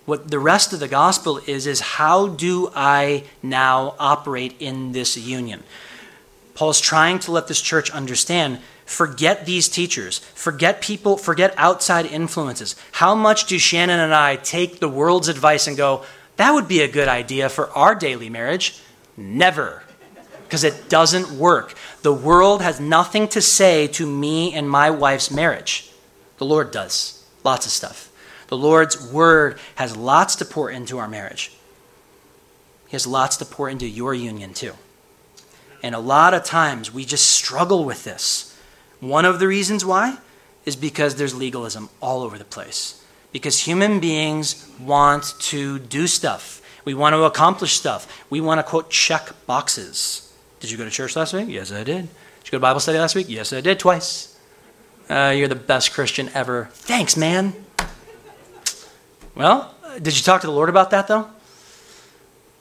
What 0.06 0.30
the 0.30 0.40
rest 0.40 0.74
of 0.74 0.80
the 0.80 0.88
gospel 0.88 1.40
is, 1.48 1.68
is 1.68 1.80
how 1.80 2.28
do 2.28 2.72
I 2.76 3.24
now 3.42 3.96
operate 4.00 4.56
in 4.60 4.92
this 4.92 5.16
union? 5.16 5.64
Paul's 6.56 6.82
trying 6.82 7.20
to 7.20 7.32
let 7.32 7.48
this 7.48 7.62
church 7.62 7.90
understand 7.92 8.60
forget 8.86 9.46
these 9.46 9.70
teachers, 9.70 10.20
forget 10.36 10.82
people, 10.82 11.16
forget 11.16 11.54
outside 11.56 12.06
influences. 12.06 12.76
How 12.92 13.16
much 13.16 13.46
do 13.46 13.58
Shannon 13.58 14.00
and 14.00 14.14
I 14.14 14.36
take 14.36 14.80
the 14.80 14.90
world's 14.90 15.30
advice 15.30 15.68
and 15.68 15.78
go, 15.78 16.04
that 16.36 16.52
would 16.52 16.68
be 16.68 16.82
a 16.82 16.92
good 16.92 17.08
idea 17.08 17.48
for 17.48 17.70
our 17.70 17.96
daily 17.96 18.30
marriage? 18.30 18.82
Never. 19.16 19.84
Because 20.52 20.66
it 20.66 20.90
doesn't 20.90 21.32
work. 21.32 21.76
The 22.02 22.12
world 22.12 22.62
has 22.62 22.78
nothing 22.78 23.30
to 23.30 23.42
say 23.42 23.88
to 23.88 24.06
me 24.06 24.54
and 24.54 24.70
my 24.70 24.90
wife's 24.90 25.32
marriage. 25.32 25.90
The 26.40 26.46
Lord 26.46 26.72
does. 26.72 27.26
Lots 27.46 27.66
of 27.66 27.72
stuff. 27.72 28.12
The 28.50 28.58
Lord's 28.58 29.02
word 29.14 29.60
has 29.76 29.96
lots 29.96 30.36
to 30.36 30.44
pour 30.44 30.70
into 30.70 30.98
our 30.98 31.08
marriage. 31.08 31.54
He 32.88 32.92
has 32.92 33.08
lots 33.08 33.38
to 33.38 33.46
pour 33.46 33.70
into 33.70 33.88
your 33.88 34.14
union, 34.14 34.54
too. 34.54 34.74
And 35.82 35.96
a 35.96 36.00
lot 36.00 36.34
of 36.34 36.44
times 36.44 36.94
we 36.94 37.06
just 37.06 37.32
struggle 37.32 37.86
with 37.86 38.04
this. 38.04 38.54
One 39.00 39.24
of 39.24 39.40
the 39.40 39.48
reasons 39.48 39.86
why 39.86 40.18
is 40.66 40.76
because 40.76 41.16
there's 41.16 41.34
legalism 41.34 41.88
all 42.02 42.24
over 42.24 42.38
the 42.38 42.44
place. 42.44 43.02
Because 43.32 43.60
human 43.60 44.02
beings 44.02 44.70
want 44.82 45.34
to 45.40 45.80
do 45.80 46.08
stuff. 46.08 46.62
We 46.84 46.94
want 46.94 47.14
to 47.14 47.24
accomplish 47.24 47.72
stuff. 47.72 48.26
We 48.30 48.42
want 48.42 48.60
to, 48.60 48.64
quote, 48.64 48.90
check 48.90 49.30
boxes. 49.48 50.28
Did 50.62 50.70
you 50.70 50.78
go 50.78 50.86
to 50.86 50.92
church 50.92 51.16
last 51.16 51.34
week? 51.34 51.50
Yes, 51.50 51.72
I 51.72 51.84
did. 51.84 52.04
Did 52.04 52.46
you 52.46 52.52
go 52.52 52.58
to 52.58 52.60
Bible 52.60 52.80
study 52.80 53.00
last 53.00 53.16
week? 53.16 53.26
Yes, 53.28 53.52
I 53.52 53.62
did 53.62 53.80
twice. 53.80 54.40
Uh, 55.10 55.34
you're 55.36 55.48
the 55.48 55.56
best 55.56 55.92
Christian 55.92 56.30
ever. 56.36 56.70
Thanks, 56.72 57.18
man. 57.18 57.56
Well, 59.34 59.74
did 60.00 60.16
you 60.16 60.22
talk 60.22 60.42
to 60.42 60.48
the 60.48 60.54
Lord 60.54 60.70
about 60.70 60.92
that, 60.92 61.08
though? 61.08 61.30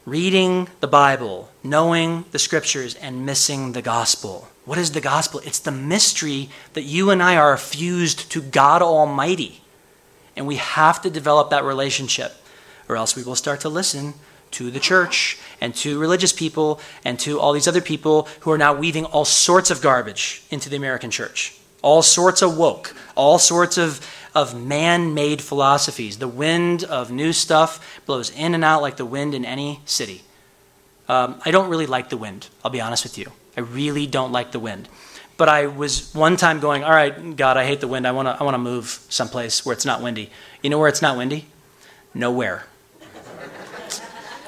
Reading 0.06 0.68
the 0.80 0.88
Bible, 0.88 1.50
knowing 1.62 2.24
the 2.30 2.38
scriptures, 2.38 2.94
and 2.94 3.26
missing 3.26 3.72
the 3.72 3.82
gospel. 3.82 4.48
What 4.64 4.78
is 4.78 4.92
the 4.92 5.02
gospel? 5.02 5.40
It's 5.44 5.58
the 5.58 5.70
mystery 5.70 6.48
that 6.72 6.82
you 6.82 7.10
and 7.10 7.22
I 7.22 7.36
are 7.36 7.58
fused 7.58 8.30
to 8.32 8.40
God 8.40 8.80
Almighty. 8.80 9.60
And 10.34 10.46
we 10.46 10.56
have 10.56 11.02
to 11.02 11.10
develop 11.10 11.50
that 11.50 11.64
relationship, 11.64 12.32
or 12.88 12.96
else 12.96 13.14
we 13.14 13.24
will 13.24 13.36
start 13.36 13.60
to 13.60 13.68
listen 13.68 14.14
to 14.52 14.70
the 14.70 14.80
church 14.80 15.38
and 15.60 15.74
to 15.76 15.98
religious 15.98 16.32
people 16.32 16.80
and 17.04 17.18
to 17.20 17.38
all 17.38 17.52
these 17.52 17.68
other 17.68 17.80
people 17.80 18.28
who 18.40 18.50
are 18.50 18.58
now 18.58 18.72
weaving 18.72 19.04
all 19.06 19.24
sorts 19.24 19.70
of 19.70 19.82
garbage 19.82 20.42
into 20.50 20.68
the 20.68 20.76
American 20.76 21.10
church. 21.10 21.56
All 21.82 22.02
sorts 22.02 22.42
of 22.42 22.58
woke, 22.58 22.94
all 23.14 23.38
sorts 23.38 23.78
of, 23.78 24.06
of 24.34 24.60
man 24.60 25.14
made 25.14 25.40
philosophies. 25.40 26.18
The 26.18 26.28
wind 26.28 26.84
of 26.84 27.10
new 27.10 27.32
stuff 27.32 28.00
blows 28.04 28.30
in 28.30 28.54
and 28.54 28.64
out 28.64 28.82
like 28.82 28.96
the 28.96 29.06
wind 29.06 29.34
in 29.34 29.44
any 29.44 29.80
city. 29.86 30.22
Um, 31.08 31.40
I 31.44 31.50
don't 31.50 31.70
really 31.70 31.86
like 31.86 32.10
the 32.10 32.16
wind, 32.16 32.48
I'll 32.64 32.70
be 32.70 32.80
honest 32.80 33.04
with 33.04 33.18
you. 33.18 33.32
I 33.56 33.60
really 33.60 34.06
don't 34.06 34.30
like 34.30 34.52
the 34.52 34.60
wind. 34.60 34.88
But 35.36 35.48
I 35.48 35.66
was 35.66 36.14
one 36.14 36.36
time 36.36 36.60
going, 36.60 36.84
All 36.84 36.90
right, 36.90 37.34
God, 37.34 37.56
I 37.56 37.64
hate 37.64 37.80
the 37.80 37.88
wind. 37.88 38.06
I 38.06 38.12
want 38.12 38.28
to 38.28 38.36
I 38.38 38.44
wanna 38.44 38.58
move 38.58 39.04
someplace 39.08 39.64
where 39.64 39.72
it's 39.72 39.86
not 39.86 40.02
windy. 40.02 40.30
You 40.62 40.68
know 40.68 40.78
where 40.78 40.88
it's 40.88 41.00
not 41.00 41.16
windy? 41.16 41.46
Nowhere 42.12 42.66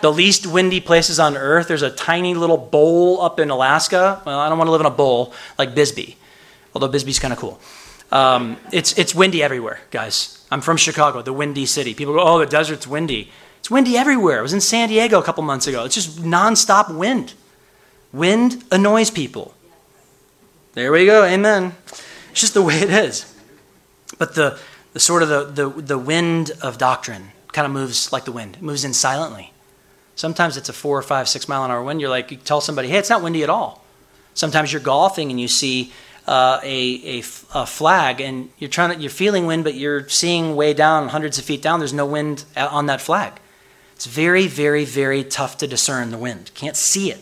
the 0.02 0.12
least 0.12 0.46
windy 0.46 0.80
places 0.80 1.18
on 1.18 1.36
earth. 1.36 1.68
There's 1.68 1.82
a 1.82 1.90
tiny 1.90 2.34
little 2.34 2.58
bowl 2.58 3.22
up 3.22 3.40
in 3.40 3.50
Alaska. 3.50 4.20
Well, 4.26 4.38
I 4.38 4.48
don't 4.48 4.58
want 4.58 4.68
to 4.68 4.72
live 4.72 4.80
in 4.80 4.86
a 4.86 4.90
bowl 4.90 5.32
like 5.58 5.74
Bisbee, 5.74 6.16
although 6.74 6.88
Bisbee's 6.88 7.18
kind 7.18 7.32
of 7.32 7.38
cool. 7.38 7.60
Um, 8.10 8.58
it's, 8.72 8.98
it's 8.98 9.14
windy 9.14 9.42
everywhere, 9.42 9.80
guys. 9.90 10.44
I'm 10.50 10.60
from 10.60 10.76
Chicago, 10.76 11.22
the 11.22 11.32
windy 11.32 11.64
city. 11.64 11.94
People 11.94 12.14
go, 12.14 12.20
oh, 12.20 12.40
the 12.40 12.46
desert's 12.46 12.86
windy. 12.86 13.30
It's 13.60 13.70
windy 13.70 13.96
everywhere. 13.96 14.40
I 14.40 14.42
was 14.42 14.52
in 14.52 14.60
San 14.60 14.88
Diego 14.88 15.18
a 15.18 15.22
couple 15.22 15.42
months 15.44 15.66
ago. 15.66 15.84
It's 15.84 15.94
just 15.94 16.18
nonstop 16.18 16.94
wind. 16.94 17.32
Wind 18.12 18.64
annoys 18.70 19.10
people. 19.10 19.54
There 20.74 20.90
we 20.90 21.06
go. 21.06 21.24
Amen. 21.24 21.74
It's 22.32 22.40
just 22.40 22.54
the 22.54 22.62
way 22.62 22.80
it 22.80 22.90
is. 22.90 23.32
But 24.18 24.34
the, 24.34 24.58
the 24.92 25.00
sort 25.00 25.22
of 25.22 25.28
the, 25.28 25.44
the, 25.44 25.80
the 25.80 25.98
wind 25.98 26.50
of 26.60 26.76
doctrine 26.76 27.30
kind 27.52 27.66
of 27.66 27.72
moves 27.72 28.12
like 28.12 28.24
the 28.24 28.32
wind. 28.32 28.56
It 28.56 28.62
moves 28.62 28.84
in 28.84 28.92
silently. 28.92 29.51
Sometimes 30.14 30.56
it's 30.56 30.68
a 30.68 30.72
four 30.72 30.98
or 30.98 31.02
five, 31.02 31.28
six 31.28 31.48
mile 31.48 31.64
an 31.64 31.70
hour 31.70 31.82
wind. 31.82 32.00
You're 32.00 32.10
like, 32.10 32.30
you 32.30 32.36
tell 32.36 32.60
somebody, 32.60 32.88
hey, 32.88 32.98
it's 32.98 33.10
not 33.10 33.22
windy 33.22 33.42
at 33.42 33.50
all. 33.50 33.84
Sometimes 34.34 34.72
you're 34.72 34.82
golfing 34.82 35.30
and 35.30 35.40
you 35.40 35.48
see 35.48 35.92
uh, 36.26 36.60
a, 36.62 37.18
a, 37.18 37.22
a, 37.54 37.66
flag 37.66 38.20
and 38.20 38.48
you're 38.58 38.70
trying 38.70 38.94
to, 38.94 39.00
you're 39.00 39.10
feeling 39.10 39.46
wind, 39.46 39.64
but 39.64 39.74
you're 39.74 40.08
seeing 40.08 40.54
way 40.54 40.72
down, 40.72 41.08
hundreds 41.08 41.38
of 41.38 41.44
feet 41.44 41.60
down, 41.60 41.80
there's 41.80 41.92
no 41.92 42.06
wind 42.06 42.44
on 42.56 42.86
that 42.86 43.00
flag. 43.00 43.32
It's 43.94 44.06
very, 44.06 44.46
very, 44.46 44.84
very 44.84 45.24
tough 45.24 45.58
to 45.58 45.66
discern 45.66 46.10
the 46.10 46.18
wind. 46.18 46.52
Can't 46.54 46.76
see 46.76 47.10
it. 47.10 47.20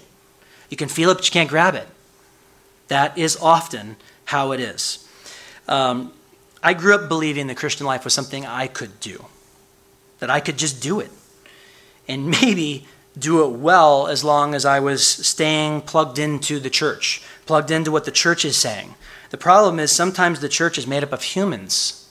You 0.68 0.76
can 0.76 0.88
feel 0.88 1.10
it, 1.10 1.14
but 1.16 1.26
you 1.26 1.32
can't 1.32 1.48
grab 1.48 1.74
it. 1.74 1.88
That 2.88 3.16
is 3.16 3.36
often 3.38 3.96
how 4.26 4.52
it 4.52 4.60
is. 4.60 5.08
Um, 5.66 6.12
I 6.62 6.74
grew 6.74 6.94
up 6.94 7.08
believing 7.08 7.46
the 7.46 7.54
Christian 7.54 7.86
life 7.86 8.04
was 8.04 8.12
something 8.12 8.44
I 8.44 8.66
could 8.66 9.00
do, 9.00 9.24
that 10.18 10.30
I 10.30 10.40
could 10.40 10.58
just 10.58 10.82
do 10.82 11.00
it 11.00 11.10
and 12.10 12.28
maybe 12.42 12.86
do 13.18 13.44
it 13.44 13.58
well 13.58 14.06
as 14.06 14.24
long 14.24 14.54
as 14.54 14.64
I 14.64 14.80
was 14.80 15.06
staying 15.06 15.82
plugged 15.82 16.18
into 16.18 16.58
the 16.60 16.70
church, 16.70 17.22
plugged 17.46 17.70
into 17.70 17.90
what 17.90 18.04
the 18.04 18.10
church 18.10 18.44
is 18.44 18.56
saying. 18.56 18.94
The 19.30 19.38
problem 19.38 19.78
is 19.78 19.92
sometimes 19.92 20.40
the 20.40 20.48
church 20.48 20.76
is 20.76 20.86
made 20.86 21.02
up 21.02 21.12
of 21.12 21.22
humans. 21.22 22.08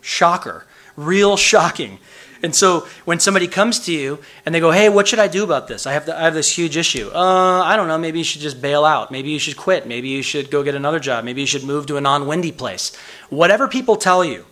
Shocker. 0.00 0.66
Real 0.96 1.36
shocking. 1.36 1.98
And 2.42 2.54
so 2.54 2.88
when 3.04 3.20
somebody 3.20 3.46
comes 3.46 3.78
to 3.86 3.92
you 3.92 4.18
and 4.44 4.54
they 4.54 4.60
go, 4.60 4.72
hey, 4.72 4.88
what 4.88 5.06
should 5.06 5.20
I 5.20 5.28
do 5.28 5.44
about 5.44 5.68
this? 5.68 5.86
I 5.86 5.92
have, 5.92 6.06
the, 6.06 6.18
I 6.18 6.24
have 6.24 6.34
this 6.34 6.50
huge 6.58 6.76
issue. 6.76 7.08
Uh, 7.14 7.62
I 7.62 7.76
don't 7.76 7.86
know. 7.86 7.96
Maybe 7.98 8.18
you 8.18 8.24
should 8.24 8.40
just 8.40 8.60
bail 8.60 8.84
out. 8.84 9.12
Maybe 9.12 9.30
you 9.30 9.38
should 9.38 9.56
quit. 9.56 9.86
Maybe 9.86 10.08
you 10.08 10.22
should 10.22 10.50
go 10.50 10.64
get 10.64 10.74
another 10.74 10.98
job. 10.98 11.24
Maybe 11.24 11.40
you 11.40 11.46
should 11.46 11.62
move 11.62 11.86
to 11.86 11.96
a 11.96 12.00
non 12.00 12.26
windy 12.26 12.50
place. 12.50 12.94
Whatever 13.30 13.68
people 13.68 13.94
tell 13.94 14.24
you, 14.24 14.44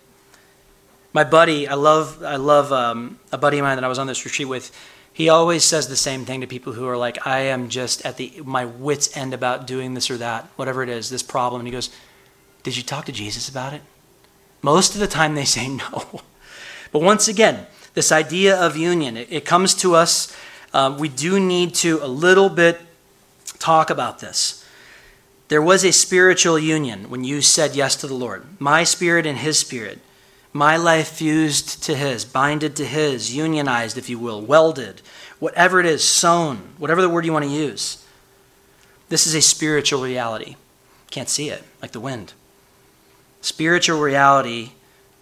my 1.13 1.25
buddy, 1.25 1.67
I 1.67 1.75
love, 1.75 2.23
I 2.23 2.37
love 2.37 2.73
um, 2.73 3.19
a 3.33 3.39
buddy 3.39 3.59
of 3.59 3.65
mine 3.65 3.77
that 3.77 3.85
I 3.85 3.89
was 3.89 3.99
on 3.99 4.07
this 4.07 4.25
retreat 4.25 4.49
with. 4.49 4.71
He 5.13 5.29
always 5.29 5.65
says 5.65 5.89
the 5.89 5.97
same 5.97 6.25
thing 6.25 6.41
to 6.41 6.47
people 6.47 6.73
who 6.73 6.87
are 6.87 6.97
like, 6.97 7.27
I 7.27 7.41
am 7.41 7.69
just 7.69 8.05
at 8.07 8.17
the 8.17 8.33
my 8.45 8.65
wits 8.65 9.17
end 9.17 9.35
about 9.35 9.67
doing 9.67 9.95
this 9.95 10.11
or 10.11 10.17
that, 10.19 10.47
whatever 10.57 10.83
it 10.83 10.89
is, 10.89 11.11
this 11.11 11.23
problem. 11.23 11.61
And 11.61 11.67
he 11.69 11.73
goes, 11.73 11.91
Did 12.63 12.77
you 12.77 12.83
talk 12.83 13.07
to 13.07 13.13
Jesus 13.13 13.49
about 13.49 13.73
it? 13.73 13.83
Most 14.63 14.95
of 14.95 15.01
the 15.01 15.09
time 15.09 15.35
they 15.35 15.45
say 15.45 15.69
no. 15.69 16.23
But 16.93 17.03
once 17.03 17.29
again, 17.29 17.67
this 17.95 18.13
idea 18.13 18.57
of 18.57 18.77
union, 18.77 19.17
it, 19.17 19.29
it 19.31 19.45
comes 19.45 19.75
to 19.77 19.95
us. 19.95 20.35
Um, 20.73 20.99
we 20.99 21.09
do 21.09 21.41
need 21.41 21.75
to 21.77 21.99
a 22.03 22.07
little 22.07 22.49
bit 22.49 22.81
talk 23.59 23.91
about 23.91 24.21
this. 24.21 24.65
There 25.49 25.61
was 25.61 25.85
a 25.85 25.93
spiritual 25.93 26.59
union 26.59 27.11
when 27.11 27.25
you 27.25 27.43
said 27.43 27.75
yes 27.75 27.97
to 27.97 28.07
the 28.07 28.15
Lord. 28.15 28.45
My 28.61 28.85
spirit 28.85 29.27
and 29.27 29.39
his 29.39 29.59
spirit. 29.59 29.99
My 30.53 30.77
life 30.77 31.09
fused 31.09 31.83
to 31.85 31.95
his, 31.95 32.25
binded 32.25 32.75
to 32.77 32.85
his, 32.85 33.35
unionized, 33.35 33.97
if 33.97 34.09
you 34.09 34.19
will, 34.19 34.41
welded, 34.41 35.01
whatever 35.39 35.79
it 35.79 35.87
is, 35.87 36.03
sewn, 36.03 36.75
whatever 36.79 37.01
the 37.03 37.09
word 37.09 37.25
you 37.25 37.33
want 37.33 37.45
to 37.45 37.51
use. 37.51 38.05
This 39.09 39.27
is 39.27 39.35
a 39.35 39.43
spiritual 39.43 40.03
reality. 40.03 40.57
Can't 41.11 41.29
see 41.29 41.51
it, 41.51 41.63
like 41.81 41.93
the 41.93 42.01
wind. 42.01 42.33
Spiritual 43.41 44.01
reality 44.01 44.73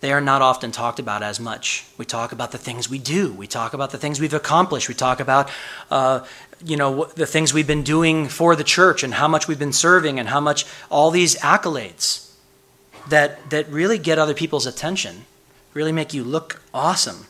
they 0.00 0.12
are 0.12 0.20
not 0.20 0.42
often 0.42 0.70
talked 0.70 1.00
about 1.00 1.22
as 1.22 1.40
much. 1.40 1.84
We 1.96 2.04
talk 2.04 2.30
about 2.30 2.52
the 2.52 2.58
things 2.58 2.88
we 2.88 2.98
do. 2.98 3.32
We 3.32 3.48
talk 3.48 3.74
about 3.74 3.90
the 3.90 3.98
things 3.98 4.20
we've 4.20 4.34
accomplished. 4.34 4.88
We 4.88 4.94
talk 4.94 5.18
about, 5.18 5.50
uh, 5.90 6.24
you 6.64 6.76
know, 6.76 7.06
the 7.16 7.26
things 7.26 7.52
we've 7.52 7.66
been 7.66 7.82
doing 7.82 8.28
for 8.28 8.54
the 8.54 8.62
church 8.62 9.02
and 9.02 9.14
how 9.14 9.26
much 9.26 9.48
we've 9.48 9.58
been 9.58 9.72
serving 9.72 10.20
and 10.20 10.28
how 10.28 10.40
much 10.40 10.66
all 10.88 11.10
these 11.10 11.36
accolades 11.38 12.27
that 13.10 13.50
that 13.50 13.68
really 13.68 13.98
get 13.98 14.18
other 14.18 14.34
people's 14.34 14.66
attention, 14.66 15.24
really 15.74 15.92
make 15.92 16.14
you 16.14 16.24
look 16.24 16.62
awesome. 16.72 17.26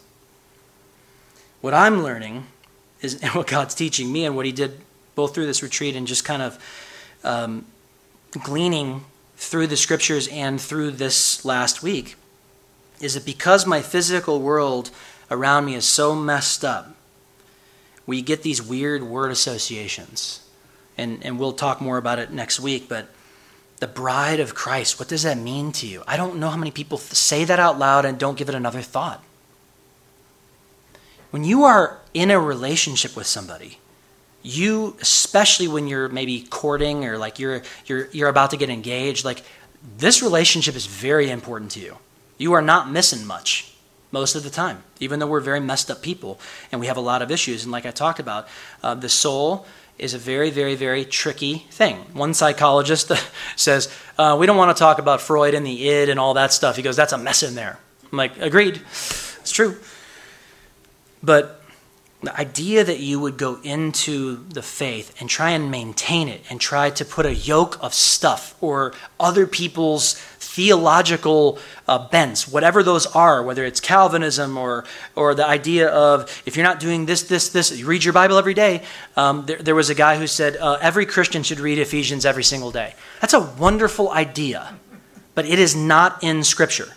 What 1.61 1.75
I'm 1.75 2.03
learning 2.03 2.47
is 3.01 3.21
and 3.23 3.33
what 3.35 3.47
God's 3.47 3.75
teaching 3.75 4.13
me 4.13 4.25
and 4.25 4.37
what 4.37 4.47
He 4.47 4.53
did 4.53 4.81
both 5.15 5.35
through 5.35 5.47
this 5.47 5.63
retreat 5.63 5.97
and 5.97 6.07
just 6.07 6.25
kind 6.25 6.43
of 6.43 6.59
um, 7.25 7.65
gleaning 8.45 9.05
through 9.37 9.67
the 9.67 9.77
scriptures 9.77 10.29
and 10.29 10.61
through 10.61 10.93
this 10.93 11.45
last 11.45 11.83
week 11.83 12.17
is 13.01 13.15
that 13.15 13.25
because 13.25 13.67
my 13.67 13.81
physical 13.81 14.41
world 14.41 14.91
around 15.31 15.65
me 15.65 15.75
is 15.75 15.85
so 15.85 16.15
messed 16.15 16.65
up, 16.65 16.95
we 18.07 18.23
get 18.23 18.43
these 18.43 18.63
weird 18.63 19.03
word 19.03 19.31
associations. 19.31 20.41
And, 20.97 21.25
and 21.25 21.39
we'll 21.39 21.53
talk 21.53 21.81
more 21.81 21.97
about 21.97 22.19
it 22.19 22.33
next 22.33 22.59
week, 22.59 22.89
but 22.89 23.09
the 23.79 23.87
bride 23.87 24.41
of 24.41 24.55
Christ, 24.55 24.99
what 24.99 25.09
does 25.09 25.23
that 25.23 25.39
mean 25.39 25.73
to 25.73 25.87
you? 25.87 26.03
I 26.07 26.17
don't 26.17 26.39
know 26.39 26.51
how 26.51 26.57
many 26.57 26.71
people 26.71 26.99
say 26.99 27.45
that 27.45 27.59
out 27.59 27.79
loud 27.79 28.05
and 28.05 28.19
don't 28.19 28.37
give 28.37 28.49
it 28.49 28.55
another 28.55 28.83
thought. 28.83 29.23
When 31.31 31.45
you 31.45 31.65
are 31.65 31.99
in 32.15 32.31
a 32.31 32.41
relationship 32.41 33.15
with 33.17 33.27
somebody, 33.27 33.79
you 34.43 34.97
especially 35.01 35.69
when 35.69 35.87
you're 35.87 36.09
maybe 36.09 36.43
courting 36.43 37.05
or 37.05 37.19
like 37.19 37.39
you're 37.39 37.63
you're 37.87 38.09
you're 38.13 38.29
about 38.29 38.51
to 38.51 38.57
get 38.57 38.71
engaged, 38.71 39.25
like 39.25 39.43
this 39.99 40.23
relationship 40.23 40.75
is 40.75 40.87
very 40.87 41.31
important 41.31 41.71
to 41.73 41.81
you. 41.81 41.99
You 42.39 42.55
are 42.55 42.63
not 42.63 42.91
missing 42.91 43.27
much 43.27 43.75
most 44.11 44.35
of 44.35 44.43
the 44.43 44.51
time, 44.51 44.83
even 45.01 45.19
though 45.19 45.27
we're 45.27 45.41
very 45.41 45.61
messed 45.61 45.91
up 45.91 46.03
people 46.03 46.41
and 46.73 46.81
we 46.81 46.87
have 46.87 46.97
a 46.97 47.01
lot 47.01 47.23
of 47.23 47.31
issues. 47.31 47.65
And 47.65 47.73
like 47.73 47.87
I 47.87 47.91
talked 47.91 48.21
about, 48.21 48.49
uh, 48.83 48.95
the 48.95 49.09
soul 49.09 49.67
is 49.99 50.15
a 50.15 50.19
very, 50.19 50.51
very, 50.51 50.75
very 50.75 51.05
tricky 51.05 51.67
thing. 51.71 51.97
One 52.13 52.33
psychologist 52.35 53.11
says, 53.57 53.93
uh, 54.17 54.37
We 54.39 54.47
don't 54.47 54.57
want 54.57 54.77
to 54.77 54.81
talk 54.81 54.99
about 54.99 55.21
Freud 55.21 55.55
and 55.55 55.67
the 55.67 55.89
id 55.89 56.09
and 56.09 56.19
all 56.21 56.35
that 56.35 56.53
stuff. 56.53 56.77
He 56.77 56.83
goes, 56.83 56.97
That's 56.97 57.13
a 57.13 57.19
mess 57.19 57.43
in 57.43 57.55
there. 57.55 57.79
I'm 58.11 58.19
like, 58.19 58.39
Agreed. 58.39 58.77
It's 58.77 59.53
true. 59.53 59.77
But 61.23 61.59
the 62.23 62.39
idea 62.39 62.83
that 62.83 62.99
you 62.99 63.21
would 63.21 63.37
go 63.37 63.61
into 63.63 64.45
the 64.49 64.63
faith 64.63 65.15
and 65.21 65.29
try 65.29 65.51
and 65.51 65.71
maintain 65.71 66.29
it 66.29 66.43
and 66.51 66.61
try 66.61 66.91
to 66.91 67.05
put 67.05 67.27
a 67.27 67.35
yoke 67.35 67.79
of 67.81 67.95
stuff 67.95 68.57
or 68.61 68.93
other 69.21 69.47
people's 69.47 70.15
theological 70.59 71.57
uh, 71.87 72.09
bents, 72.09 72.49
whatever 72.49 72.83
those 72.83 73.07
are, 73.07 73.45
whether 73.45 73.65
it's 73.65 73.79
Calvinism 73.79 74.59
or, 74.59 74.85
or 75.15 75.33
the 75.33 75.47
idea 75.47 75.89
of 75.89 76.43
if 76.47 76.57
you're 76.57 76.67
not 76.67 76.81
doing 76.81 77.07
this, 77.07 77.23
this, 77.23 77.51
this, 77.51 77.79
you 77.79 77.87
read 77.87 78.03
your 78.03 78.13
Bible 78.13 78.39
every 78.39 78.55
day. 78.55 78.83
Um, 79.17 79.47
there, 79.47 79.59
there, 79.59 79.77
was 79.77 79.89
a 79.89 79.95
guy 79.95 80.17
who 80.17 80.27
said 80.27 80.57
uh, 80.57 80.77
every 80.81 81.07
Christian 81.07 81.45
should 81.45 81.61
read 81.61 81.79
Ephesians 81.79 82.27
every 82.27 82.43
single 82.43 82.73
day. 82.73 82.97
That's 83.21 83.35
a 83.35 83.41
wonderful 83.41 84.11
idea, 84.11 84.75
but 85.37 85.47
it 85.47 85.61
is 85.61 85.77
not 85.77 86.25
in 86.25 86.43
Scripture. 86.43 86.89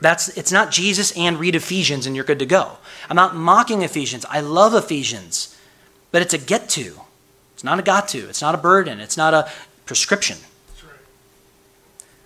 That's, 0.00 0.28
it's 0.38 0.52
not 0.52 0.70
Jesus 0.70 1.10
and 1.18 1.40
read 1.40 1.56
Ephesians 1.56 2.06
and 2.06 2.14
you're 2.14 2.24
good 2.24 2.38
to 2.38 2.46
go. 2.46 2.78
I'm 3.10 3.16
not 3.16 3.34
mocking 3.34 3.82
Ephesians. 3.82 4.24
I 4.30 4.38
love 4.38 4.72
Ephesians. 4.72 5.58
But 6.12 6.22
it's 6.22 6.32
a 6.34 6.38
get 6.38 6.68
to. 6.70 7.00
It's 7.54 7.64
not 7.64 7.80
a 7.80 7.82
got 7.82 8.06
to. 8.10 8.28
It's 8.28 8.40
not 8.40 8.54
a 8.54 8.58
burden. 8.58 9.00
It's 9.00 9.16
not 9.16 9.34
a 9.34 9.50
prescription. 9.84 10.36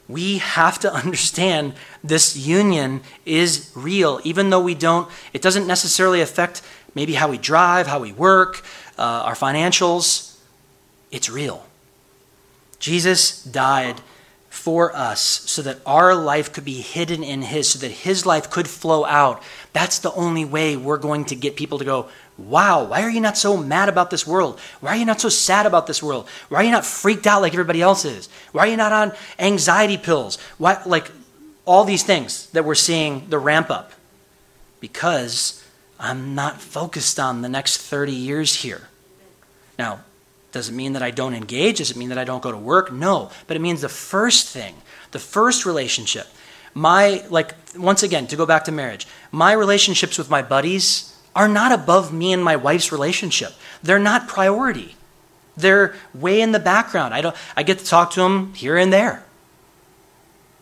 We 0.08 0.38
have 0.38 0.78
to 0.80 0.92
understand 0.92 1.74
this 2.02 2.36
union 2.36 3.02
is 3.26 3.70
real, 3.74 4.20
even 4.24 4.50
though 4.50 4.60
we 4.60 4.74
don't, 4.74 5.08
it 5.32 5.42
doesn't 5.42 5.66
necessarily 5.66 6.20
affect 6.20 6.62
maybe 6.94 7.14
how 7.14 7.28
we 7.28 7.38
drive, 7.38 7.86
how 7.86 8.00
we 8.00 8.12
work, 8.12 8.64
uh, 8.98 9.02
our 9.02 9.34
financials. 9.34 10.36
It's 11.10 11.30
real. 11.30 11.64
Jesus 12.78 13.42
died 13.44 14.00
for 14.68 14.94
us 14.94 15.22
so 15.46 15.62
that 15.62 15.78
our 15.86 16.14
life 16.14 16.52
could 16.52 16.66
be 16.66 16.82
hidden 16.82 17.24
in 17.24 17.40
His, 17.40 17.70
so 17.70 17.78
that 17.78 17.90
His 17.90 18.26
life 18.26 18.50
could 18.50 18.68
flow 18.68 19.06
out. 19.06 19.42
That's 19.72 19.98
the 19.98 20.12
only 20.12 20.44
way 20.44 20.76
we're 20.76 20.98
going 20.98 21.24
to 21.24 21.34
get 21.34 21.56
people 21.56 21.78
to 21.78 21.86
go, 21.86 22.10
Wow, 22.36 22.84
why 22.84 23.00
are 23.00 23.08
you 23.08 23.22
not 23.22 23.38
so 23.38 23.56
mad 23.56 23.88
about 23.88 24.10
this 24.10 24.26
world? 24.26 24.60
Why 24.80 24.90
are 24.90 24.96
you 24.96 25.06
not 25.06 25.22
so 25.22 25.30
sad 25.30 25.64
about 25.64 25.86
this 25.86 26.02
world? 26.02 26.28
Why 26.50 26.58
are 26.58 26.64
you 26.64 26.70
not 26.70 26.84
freaked 26.84 27.26
out 27.26 27.40
like 27.40 27.54
everybody 27.54 27.80
else 27.80 28.04
is? 28.04 28.28
Why 28.52 28.66
are 28.66 28.70
you 28.70 28.76
not 28.76 28.92
on 28.92 29.12
anxiety 29.38 29.96
pills? 29.96 30.36
Why, 30.58 30.82
like 30.84 31.10
all 31.64 31.84
these 31.84 32.02
things 32.02 32.50
that 32.50 32.66
we're 32.66 32.74
seeing 32.74 33.26
the 33.30 33.38
ramp 33.38 33.70
up? 33.70 33.92
Because 34.80 35.64
I'm 35.98 36.34
not 36.34 36.60
focused 36.60 37.18
on 37.18 37.40
the 37.40 37.48
next 37.48 37.78
30 37.78 38.12
years 38.12 38.56
here. 38.56 38.82
Now, 39.78 40.00
does 40.52 40.68
it 40.68 40.72
mean 40.72 40.94
that 40.94 41.02
I 41.02 41.10
don't 41.10 41.34
engage? 41.34 41.78
Does 41.78 41.90
it 41.90 41.96
mean 41.96 42.08
that 42.08 42.18
I 42.18 42.24
don't 42.24 42.42
go 42.42 42.50
to 42.50 42.58
work? 42.58 42.92
No. 42.92 43.30
But 43.46 43.56
it 43.56 43.60
means 43.60 43.80
the 43.80 43.88
first 43.88 44.48
thing, 44.48 44.74
the 45.10 45.18
first 45.18 45.66
relationship, 45.66 46.26
my, 46.74 47.24
like, 47.28 47.54
once 47.76 48.02
again, 48.02 48.26
to 48.28 48.36
go 48.36 48.46
back 48.46 48.64
to 48.64 48.72
marriage, 48.72 49.06
my 49.30 49.52
relationships 49.52 50.16
with 50.16 50.30
my 50.30 50.42
buddies 50.42 51.16
are 51.36 51.48
not 51.48 51.72
above 51.72 52.12
me 52.12 52.32
and 52.32 52.42
my 52.42 52.56
wife's 52.56 52.92
relationship. 52.92 53.52
They're 53.82 53.98
not 53.98 54.28
priority. 54.28 54.96
They're 55.56 55.94
way 56.14 56.40
in 56.40 56.52
the 56.52 56.58
background. 56.58 57.14
I, 57.14 57.20
don't, 57.20 57.36
I 57.56 57.62
get 57.62 57.80
to 57.80 57.84
talk 57.84 58.12
to 58.12 58.20
them 58.20 58.54
here 58.54 58.76
and 58.76 58.92
there. 58.92 59.24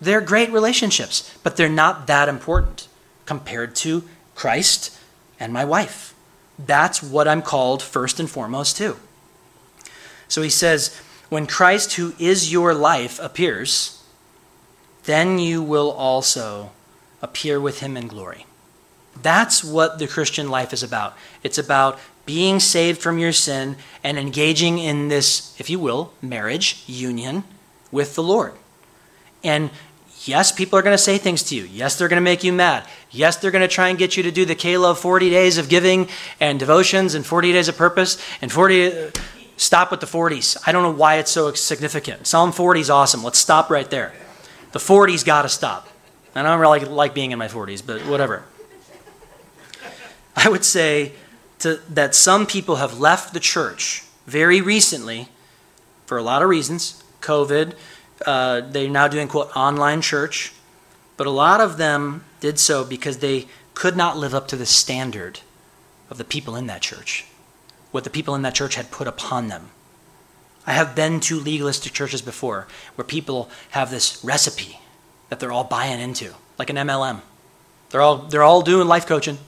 They're 0.01 0.21
great 0.21 0.51
relationships, 0.51 1.33
but 1.43 1.57
they're 1.57 1.69
not 1.69 2.07
that 2.07 2.29
important 2.29 2.89
compared 3.25 3.75
to 3.77 4.05
Christ 4.35 4.99
and 5.39 5.53
my 5.53 5.65
wife. 5.65 6.15
That's 6.59 7.03
what 7.03 7.29
I'm 7.29 7.43
called 7.43 7.83
first 7.83 8.19
and 8.19 8.29
foremost 8.29 8.77
to. 8.79 8.97
So 10.29 10.43
he 10.43 10.51
says, 10.51 11.01
When 11.29 11.47
Christ, 11.47 11.95
who 11.95 12.15
is 12.19 12.53
your 12.53 12.75
life, 12.75 13.19
appears, 13.21 14.03
then 15.05 15.39
you 15.39 15.63
will 15.63 15.91
also 15.93 16.71
appear 17.23 17.61
with 17.61 17.81
him 17.81 17.97
in 17.97 18.09
glory. 18.09 18.47
That's 19.23 19.65
what 19.65 19.99
the 19.99 20.07
Christian 20.07 20.49
life 20.51 20.73
is 20.73 20.83
about. 20.83 21.17
It's 21.43 21.59
about 21.59 21.99
being 22.27 22.61
saved 22.61 23.01
from 23.01 23.19
your 23.19 23.33
sin 23.33 23.77
and 24.03 24.19
engaging 24.19 24.79
in 24.79 25.09
this, 25.09 25.59
if 25.59 25.71
you 25.71 25.79
will, 25.79 26.13
marriage 26.21 26.83
union 26.87 27.45
with 27.93 28.15
the 28.17 28.23
Lord. 28.23 28.53
And 29.45 29.71
yes, 30.25 30.51
people 30.51 30.79
are 30.79 30.83
going 30.83 30.95
to 30.95 31.03
say 31.03 31.19
things 31.19 31.45
to 31.45 31.55
you. 31.55 31.65
Yes, 31.65 31.97
they're 31.97 32.09
going 32.09 32.21
to 32.21 32.25
make 32.25 32.43
you 32.43 32.53
mad. 32.53 32.87
Yes, 33.11 33.37
they're 33.37 33.53
going 33.53 33.63
to 33.63 33.69
try 33.69 33.89
and 33.89 33.99
get 33.99 34.17
you 34.17 34.25
to 34.25 34.33
do 34.33 34.45
the 34.45 34.57
K-Love 34.57 34.99
40 34.99 35.31
days 35.31 35.57
of 35.57 35.69
giving 35.69 36.09
and 36.41 36.59
devotions 36.59 37.15
and 37.15 37.25
40 37.25 37.53
days 37.53 37.69
of 37.69 37.77
purpose 37.77 38.21
and 38.43 38.51
40 38.51 39.11
Stop 39.57 39.91
with 39.91 40.01
the 40.01 40.07
40s. 40.07 40.57
I 40.67 40.73
don't 40.73 40.83
know 40.83 40.93
why 40.93 41.17
it's 41.17 41.31
so 41.31 41.53
significant. 41.55 42.27
Psalm 42.27 42.53
40 42.53 42.81
is 42.81 42.91
awesome. 42.91 43.25
Let's 43.25 43.39
stop 43.39 43.71
right 43.71 43.89
there. 43.89 44.13
The 44.73 44.79
40s 44.79 45.25
got 45.25 45.43
to 45.43 45.49
stop. 45.49 45.89
And 46.35 46.47
I 46.47 46.51
don't 46.51 46.61
really 46.61 46.81
like 46.81 47.15
being 47.15 47.31
in 47.31 47.39
my 47.39 47.49
40s, 47.49 47.85
but 47.85 48.03
whatever. 48.03 48.45
I 50.37 50.51
would 50.51 50.65
say 50.65 51.13
to, 51.61 51.81
that 51.89 52.15
some 52.15 52.47
people 52.47 52.77
have 52.77 53.01
left 53.01 53.33
the 53.33 53.41
church 53.41 54.05
very 54.27 54.61
recently 54.61 55.29
for 56.05 56.19
a 56.19 56.23
lot 56.23 56.43
of 56.43 56.51
reasons. 56.51 57.03
COVID, 57.23 57.75
uh, 58.27 58.61
they're 58.61 58.91
now 58.91 59.09
doing, 59.09 59.29
quote, 59.29 59.57
online 59.57 60.03
church. 60.03 60.53
But 61.17 61.27
a 61.27 61.31
lot 61.31 61.63
of 61.63 61.79
them 61.79 62.25
did 62.41 62.59
so 62.59 62.85
because 62.85 63.19
they 63.19 63.47
could 63.73 63.97
not 63.97 64.19
live 64.19 64.35
up 64.35 64.49
to 64.49 64.57
the 64.57 64.67
standard 64.67 65.41
of 66.11 66.19
the 66.19 66.25
people 66.25 66.57
in 66.57 66.67
that 66.67 66.83
church 66.83 67.25
what 67.91 68.05
the 68.05 68.11
people 68.11 68.35
in 68.35 68.43
that 68.43 68.55
church 68.55 68.75
had 68.75 68.91
put 68.91 69.07
upon 69.07 69.49
them. 69.49 69.71
I 70.67 70.73
have 70.73 70.95
been 70.95 71.21
to 71.21 71.39
legalistic 71.39 71.93
churches 71.93 72.23
before 72.23 72.67
where 72.97 73.05
people 73.05 73.49
have 73.71 73.91
this 73.91 74.23
recipe 74.25 74.81
that 75.29 75.39
they're 75.41 75.53
all 75.53 75.65
buying 75.65 76.01
into, 76.01 76.35
like 76.59 76.71
an 76.71 76.77
MLM. 76.77 77.21
They're 77.91 78.03
all, 78.03 78.19
they're 78.19 78.43
all 78.43 78.63
doing 78.63 78.89
life 78.89 79.07
coaching, 79.07 79.39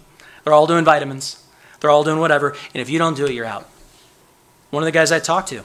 they're 0.44 0.52
all 0.52 0.66
doing 0.66 0.84
vitamins, 0.84 1.44
they're 1.80 1.90
all 1.90 2.04
doing 2.04 2.20
whatever, 2.20 2.50
and 2.50 2.80
if 2.80 2.88
you 2.88 2.98
don't 2.98 3.16
do 3.16 3.26
it, 3.26 3.32
you're 3.32 3.44
out. 3.44 3.68
One 4.70 4.82
of 4.82 4.86
the 4.86 4.92
guys 4.92 5.10
I 5.10 5.18
talked 5.18 5.48
to, 5.48 5.64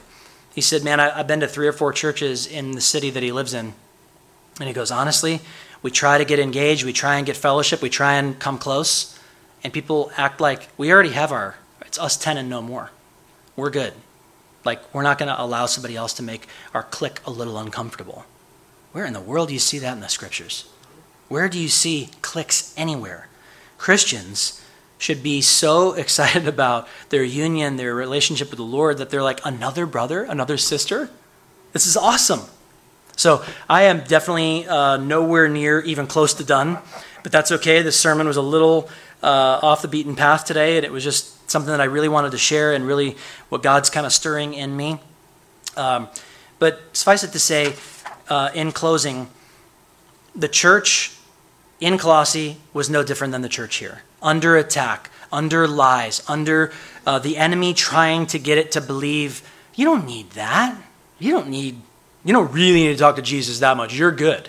he 0.54 0.60
said, 0.60 0.82
Man, 0.82 0.98
I, 0.98 1.18
I've 1.18 1.26
been 1.26 1.40
to 1.40 1.48
three 1.48 1.68
or 1.68 1.72
four 1.72 1.92
churches 1.92 2.46
in 2.46 2.72
the 2.72 2.80
city 2.80 3.10
that 3.10 3.22
he 3.22 3.32
lives 3.32 3.54
in. 3.54 3.74
And 4.58 4.68
he 4.68 4.72
goes, 4.72 4.90
Honestly, 4.90 5.40
we 5.82 5.90
try 5.90 6.18
to 6.18 6.24
get 6.24 6.38
engaged, 6.38 6.84
we 6.84 6.92
try 6.92 7.16
and 7.16 7.26
get 7.26 7.36
fellowship, 7.36 7.82
we 7.82 7.90
try 7.90 8.14
and 8.14 8.38
come 8.38 8.58
close, 8.58 9.18
and 9.62 9.72
people 9.72 10.10
act 10.16 10.40
like 10.40 10.68
we 10.76 10.92
already 10.92 11.10
have 11.10 11.32
our 11.32 11.56
it's 11.94 12.02
us 12.02 12.16
10 12.16 12.38
and 12.38 12.50
no 12.50 12.60
more. 12.60 12.90
We're 13.54 13.70
good. 13.70 13.92
Like, 14.64 14.92
we're 14.92 15.04
not 15.04 15.16
going 15.16 15.28
to 15.28 15.40
allow 15.40 15.66
somebody 15.66 15.94
else 15.94 16.12
to 16.14 16.24
make 16.24 16.48
our 16.72 16.82
clique 16.82 17.20
a 17.24 17.30
little 17.30 17.56
uncomfortable. 17.56 18.24
Where 18.90 19.04
in 19.04 19.12
the 19.12 19.20
world 19.20 19.46
do 19.46 19.54
you 19.54 19.60
see 19.60 19.78
that 19.78 19.92
in 19.92 20.00
the 20.00 20.08
scriptures? 20.08 20.68
Where 21.28 21.48
do 21.48 21.56
you 21.56 21.68
see 21.68 22.10
cliques 22.20 22.74
anywhere? 22.76 23.28
Christians 23.78 24.60
should 24.98 25.22
be 25.22 25.40
so 25.40 25.92
excited 26.02 26.48
about 26.48 26.88
their 27.10 27.22
union, 27.22 27.76
their 27.76 27.94
relationship 27.94 28.50
with 28.50 28.58
the 28.58 28.64
Lord, 28.64 28.98
that 28.98 29.10
they're 29.10 29.22
like 29.22 29.40
another 29.44 29.86
brother, 29.86 30.24
another 30.24 30.56
sister. 30.56 31.10
This 31.72 31.86
is 31.86 31.96
awesome. 31.96 32.40
So 33.14 33.44
I 33.70 33.84
am 33.84 34.00
definitely 34.00 34.66
uh, 34.66 34.96
nowhere 34.96 35.48
near 35.48 35.78
even 35.82 36.08
close 36.08 36.34
to 36.34 36.44
done, 36.44 36.78
but 37.22 37.30
that's 37.30 37.52
okay. 37.52 37.82
This 37.82 37.96
sermon 37.96 38.26
was 38.26 38.36
a 38.36 38.42
little 38.42 38.90
uh, 39.22 39.60
off 39.62 39.80
the 39.80 39.86
beaten 39.86 40.16
path 40.16 40.44
today, 40.44 40.76
and 40.76 40.84
it 40.84 40.90
was 40.90 41.04
just 41.04 41.33
something 41.54 41.70
that 41.70 41.80
I 41.80 41.84
really 41.84 42.08
wanted 42.08 42.32
to 42.32 42.38
share 42.38 42.74
and 42.74 42.84
really 42.84 43.16
what 43.48 43.62
God's 43.62 43.88
kind 43.88 44.04
of 44.04 44.12
stirring 44.12 44.54
in 44.54 44.76
me. 44.76 44.98
Um, 45.76 46.08
but 46.58 46.80
suffice 46.92 47.22
it 47.22 47.30
to 47.30 47.38
say, 47.38 47.74
uh, 48.28 48.50
in 48.54 48.72
closing, 48.72 49.28
the 50.34 50.48
church 50.48 51.16
in 51.78 51.96
Colossae 51.96 52.56
was 52.72 52.90
no 52.90 53.04
different 53.04 53.30
than 53.30 53.42
the 53.42 53.48
church 53.48 53.76
here. 53.76 54.02
Under 54.20 54.56
attack, 54.56 55.10
under 55.30 55.68
lies, 55.68 56.24
under 56.26 56.72
uh, 57.06 57.20
the 57.20 57.36
enemy 57.36 57.72
trying 57.72 58.26
to 58.26 58.38
get 58.40 58.58
it 58.58 58.72
to 58.72 58.80
believe, 58.80 59.48
you 59.76 59.84
don't 59.84 60.06
need 60.06 60.30
that. 60.30 60.76
You 61.20 61.30
don't 61.30 61.48
need, 61.48 61.80
you 62.24 62.32
don't 62.32 62.50
really 62.50 62.82
need 62.82 62.94
to 62.94 62.98
talk 62.98 63.14
to 63.14 63.22
Jesus 63.22 63.60
that 63.60 63.76
much. 63.76 63.94
You're 63.94 64.10
good. 64.10 64.48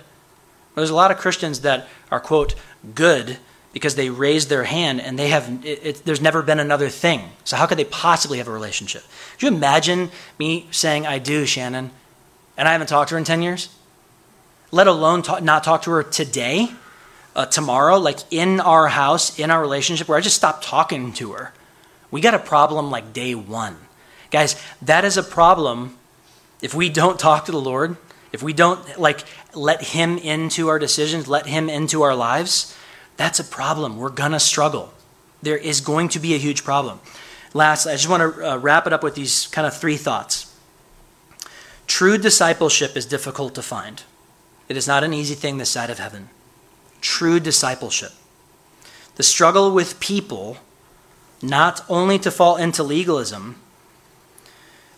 There's 0.74 0.90
a 0.90 0.96
lot 0.96 1.12
of 1.12 1.18
Christians 1.18 1.62
that 1.62 1.88
are, 2.10 2.20
quote, 2.20 2.56
good 2.96 3.38
because 3.76 3.94
they 3.94 4.10
raised 4.10 4.50
their 4.50 4.64
hand 4.64 5.00
and 5.00 5.20
they 5.20 5.28
have, 5.28 5.64
it, 5.64 5.80
it, 5.84 6.06
there's 6.06 6.22
never 6.22 6.42
been 6.42 6.60
another 6.60 6.90
thing. 6.90 7.22
So 7.44 7.56
how 7.56 7.68
could 7.68 7.78
they 7.78 7.86
possibly 7.86 8.40
have 8.40 8.48
a 8.48 8.52
relationship? 8.52 9.04
Could 9.34 9.44
you 9.44 9.48
imagine 9.50 10.10
me 10.40 10.66
saying, 10.72 11.06
I 11.06 11.20
do, 11.20 11.46
Shannon, 11.46 11.92
and 12.58 12.68
I 12.68 12.72
haven't 12.72 12.88
talked 12.88 13.10
to 13.10 13.16
her 13.16 13.20
in 13.20 13.26
10 13.26 13.44
years? 13.44 13.70
Let 14.72 14.88
alone 14.88 15.22
talk, 15.22 15.44
not 15.44 15.64
talk 15.64 15.84
to 15.84 15.92
her 15.92 16.02
today? 16.02 16.72
uh, 17.36 17.46
tomorrow, 17.46 17.98
like 17.98 18.20
in 18.32 18.60
our 18.60 18.88
house, 18.88 19.38
in 19.38 19.52
our 19.52 19.60
relationship, 19.60 20.08
where 20.08 20.18
I 20.18 20.22
just 20.22 20.38
stopped 20.38 20.64
talking 20.64 21.12
to 21.14 21.34
her. 21.34 21.54
We 22.10 22.22
got 22.22 22.34
a 22.34 22.40
problem 22.40 22.90
like 22.90 23.14
day 23.14 23.36
one. 23.36 23.76
Guys, 24.32 24.62
that 24.82 25.04
is 25.04 25.18
a 25.18 25.24
problem 25.24 25.98
if 26.62 26.74
we 26.74 26.90
don't 26.90 27.20
talk 27.20 27.46
to 27.46 27.52
the 27.52 27.60
Lord, 27.60 27.98
if 28.32 28.42
we 28.42 28.54
don't 28.54 29.00
like 29.00 29.26
let 29.54 29.82
Him 29.82 30.18
into 30.18 30.70
our 30.70 30.80
decisions, 30.80 31.28
let 31.28 31.46
Him 31.46 31.70
into 31.70 32.02
our 32.04 32.16
lives, 32.16 32.76
that's 33.18 33.40
a 33.40 33.44
problem. 33.44 33.98
We're 33.98 34.10
gonna 34.10 34.40
struggle. 34.40 34.94
There 35.42 35.58
is 35.58 35.82
going 35.82 36.10
to 36.10 36.20
be 36.20 36.34
a 36.34 36.38
huge 36.38 36.64
problem. 36.64 37.00
Last, 37.54 37.88
I 37.88 37.94
just 37.94 38.10
want 38.10 38.36
to 38.36 38.52
uh, 38.52 38.58
wrap 38.58 38.86
it 38.88 38.94
up 38.94 39.04
with 39.04 39.16
these 39.16 39.48
kind 39.48 39.66
of 39.66 39.76
three 39.76 39.96
thoughts. 39.96 40.54
True 41.88 42.18
discipleship 42.18 42.98
is 42.98 43.06
difficult 43.06 43.56
to 43.56 43.62
find. 43.62 44.04
It 44.68 44.76
is 44.76 44.88
not 44.88 45.04
an 45.04 45.14
easy 45.14 45.36
thing 45.36 45.58
this 45.58 45.70
side 45.70 45.90
of 45.90 46.00
heaven 46.00 46.30
true 47.06 47.40
discipleship. 47.40 48.12
The 49.16 49.24
struggle 49.24 49.72
with 49.72 50.00
people, 50.00 50.58
not 51.42 51.86
only 51.88 52.18
to 52.20 52.32
fall 52.32 52.58
into 52.58 52.82
legalism, 52.82 53.58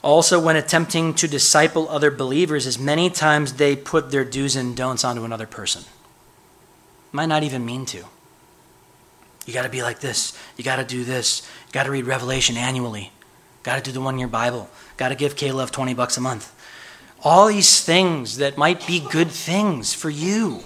also 0.01 0.39
when 0.39 0.55
attempting 0.55 1.13
to 1.15 1.27
disciple 1.27 1.89
other 1.89 2.09
believers, 2.09 2.65
is 2.65 2.79
many 2.79 3.09
times 3.09 3.53
they 3.53 3.75
put 3.75 4.09
their 4.09 4.23
do's 4.23 4.55
and 4.55 4.75
don'ts 4.75 5.03
onto 5.03 5.25
another 5.25 5.45
person. 5.45 5.83
Might 7.11 7.27
not 7.27 7.43
even 7.43 7.65
mean 7.65 7.85
to. 7.87 8.03
You 9.45 9.53
got 9.53 9.63
to 9.63 9.69
be 9.69 9.81
like 9.81 9.99
this. 9.99 10.37
You 10.57 10.63
got 10.63 10.75
to 10.75 10.83
do 10.83 11.03
this. 11.03 11.47
You 11.67 11.73
got 11.73 11.83
to 11.83 11.91
read 11.91 12.05
Revelation 12.05 12.57
annually. 12.57 13.11
Got 13.63 13.77
to 13.77 13.81
do 13.81 13.91
the 13.91 14.01
one 14.01 14.19
year 14.19 14.27
Bible. 14.27 14.69
Got 14.97 15.09
to 15.09 15.15
give 15.15 15.35
Caleb 15.35 15.71
20 15.71 15.93
bucks 15.93 16.17
a 16.17 16.21
month. 16.21 16.53
All 17.23 17.47
these 17.47 17.83
things 17.83 18.37
that 18.37 18.57
might 18.57 18.85
be 18.85 18.99
good 18.99 19.29
things 19.29 19.93
for 19.93 20.09
you. 20.09 20.63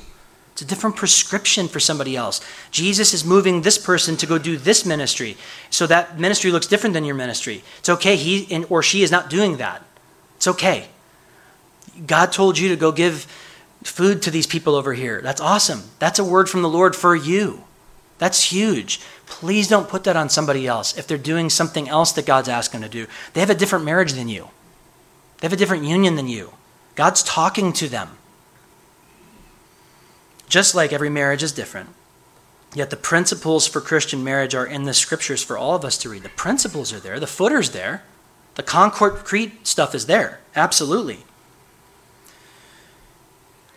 It's 0.54 0.62
a 0.62 0.66
different 0.66 0.96
prescription 0.96 1.68
for 1.68 1.80
somebody 1.80 2.16
else. 2.16 2.42
Jesus 2.72 3.14
is 3.14 3.24
moving 3.24 3.62
this 3.62 3.78
person 3.78 4.18
to 4.18 4.26
go 4.26 4.38
do 4.38 4.58
this 4.58 4.86
ministry. 4.86 5.38
So 5.70 5.88
that 5.88 6.20
ministry 6.20 6.52
looks 6.52 6.68
different 6.68 6.94
than 6.94 7.06
your 7.06 7.16
ministry. 7.16 7.64
It's 7.80 7.90
okay. 7.90 8.16
He 8.16 8.66
or 8.66 8.84
she 8.84 9.02
is 9.02 9.12
not 9.12 9.30
doing 9.30 9.58
that. 9.58 9.84
It's 10.36 10.48
okay. 10.48 10.88
God 12.06 12.32
told 12.32 12.58
you 12.58 12.70
to 12.70 12.76
go 12.76 12.92
give 12.92 13.28
food 13.84 14.22
to 14.22 14.32
these 14.32 14.48
people 14.48 14.76
over 14.76 14.94
here. 14.94 15.22
That's 15.22 15.42
awesome. 15.42 15.84
That's 16.00 16.20
a 16.20 16.24
word 16.24 16.50
from 16.50 16.62
the 16.62 16.70
Lord 16.70 16.96
for 16.96 17.16
you. 17.16 17.64
That's 18.18 18.52
huge. 18.52 19.00
Please 19.26 19.68
don't 19.68 19.90
put 19.90 20.04
that 20.04 20.16
on 20.16 20.30
somebody 20.30 20.68
else 20.68 20.96
if 20.96 21.08
they're 21.08 21.18
doing 21.18 21.50
something 21.50 21.90
else 21.90 22.12
that 22.12 22.26
God's 22.26 22.50
asking 22.50 22.82
them 22.82 22.90
to 22.92 23.06
do. 23.06 23.12
They 23.34 23.40
have 23.40 23.50
a 23.50 23.56
different 23.56 23.86
marriage 23.86 24.14
than 24.14 24.30
you, 24.30 24.50
they 25.40 25.48
have 25.48 25.54
a 25.54 25.58
different 25.58 25.86
union 25.86 26.16
than 26.16 26.28
you. 26.28 26.54
God's 26.96 27.24
talking 27.24 27.74
to 27.74 27.88
them. 27.88 28.10
Just 30.48 30.76
like 30.76 30.92
every 30.92 31.10
marriage 31.10 31.42
is 31.42 31.54
different, 31.54 31.90
yet 32.76 32.90
the 32.90 32.98
principles 32.98 33.66
for 33.66 33.80
Christian 33.80 34.24
marriage 34.24 34.54
are 34.54 34.66
in 34.66 34.84
the 34.84 34.94
scriptures 34.94 35.42
for 35.42 35.58
all 35.58 35.76
of 35.76 35.86
us 35.86 35.98
to 36.00 36.10
read. 36.10 36.24
The 36.24 36.30
principles 36.30 36.92
are 36.92 37.00
there, 37.00 37.20
the 37.20 37.26
footer's 37.26 37.72
there, 37.72 38.04
the 38.56 38.64
concrete 38.64 39.66
stuff 39.66 39.96
is 39.96 40.06
there. 40.06 40.42
Absolutely. 40.56 41.24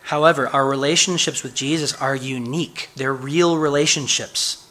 However, 0.05 0.47
our 0.47 0.67
relationships 0.67 1.41
with 1.41 1.55
Jesus 1.55 1.93
are 1.95 2.15
unique. 2.15 2.89
They're 2.95 3.13
real 3.13 3.57
relationships. 3.57 4.69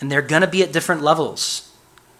And 0.00 0.10
they're 0.10 0.22
going 0.22 0.42
to 0.42 0.46
be 0.46 0.62
at 0.62 0.72
different 0.72 1.02
levels. 1.02 1.72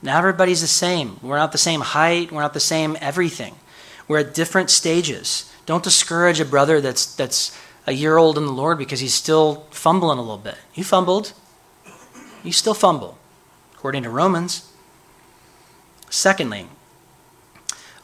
Not 0.03 0.19
everybody's 0.19 0.61
the 0.61 0.67
same. 0.67 1.19
We're 1.23 1.37
not 1.37 1.53
the 1.53 1.59
same 1.59 1.83
height. 1.83 2.33
We're 2.33 2.43
not 2.43 2.53
the 2.53 2.59
same 2.59 2.97
everything. 3.01 3.55
We're 4.09 4.19
at 4.19 4.35
different 4.35 4.71
stages. 4.71 5.53
Don't 5.67 5.85
discourage 5.85 6.41
a 6.41 6.45
brother 6.45 6.81
that's, 6.81 7.15
that's 7.15 7.57
a 7.87 7.93
year 7.93 8.17
old 8.17 8.37
in 8.37 8.47
the 8.47 8.53
Lord 8.53 8.79
because 8.79 8.99
he's 8.99 9.15
still 9.15 9.67
fumbling 9.71 10.19
a 10.19 10.23
little 10.23 10.37
bit. 10.37 10.57
You 10.75 10.83
fumbled. 10.83 11.33
You 12.43 12.51
still 12.51 12.75
fumble, 12.75 13.19
according 13.75 14.03
to 14.03 14.11
Romans. 14.11 14.73
Secondly, 16.11 16.67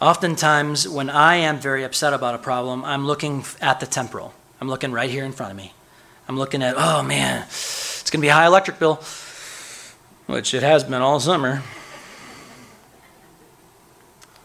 oftentimes 0.02 0.88
when 0.88 1.08
I 1.08 1.36
am 1.36 1.60
very 1.60 1.84
upset 1.84 2.12
about 2.12 2.34
a 2.34 2.38
problem, 2.38 2.84
I'm 2.84 3.06
looking 3.06 3.44
at 3.60 3.78
the 3.78 3.86
temporal. 3.86 4.34
I'm 4.60 4.68
looking 4.68 4.90
right 4.90 5.08
here 5.08 5.24
in 5.24 5.30
front 5.30 5.52
of 5.52 5.56
me. 5.56 5.72
I'm 6.28 6.36
looking 6.36 6.62
at, 6.62 6.74
oh 6.76 7.02
man, 7.02 7.42
it's 7.42 8.10
going 8.10 8.20
to 8.20 8.24
be 8.24 8.28
a 8.28 8.34
high 8.34 8.46
electric 8.46 8.80
bill, 8.80 8.96
which 10.26 10.54
it 10.54 10.64
has 10.64 10.82
been 10.82 11.02
all 11.02 11.20
summer. 11.20 11.62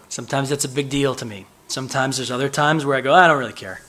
Sometimes 0.10 0.50
that's 0.50 0.66
a 0.66 0.70
big 0.70 0.90
deal 0.90 1.16
to 1.16 1.26
me. 1.26 1.48
Sometimes 1.68 2.18
there's 2.18 2.32
other 2.32 2.50
times 2.50 2.86
where 2.86 2.96
I 2.96 3.02
go, 3.02 3.14
I 3.14 3.28
don't 3.28 3.40
really 3.40 3.52
care. 3.52 3.82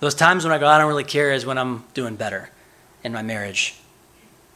Those 0.00 0.14
times 0.14 0.44
when 0.44 0.52
I 0.52 0.58
go, 0.58 0.66
I 0.66 0.78
don't 0.78 0.88
really 0.88 1.04
care, 1.04 1.30
is 1.30 1.44
when 1.44 1.58
I'm 1.58 1.84
doing 1.94 2.16
better 2.16 2.50
in 3.04 3.12
my 3.12 3.22
marriage, 3.22 3.78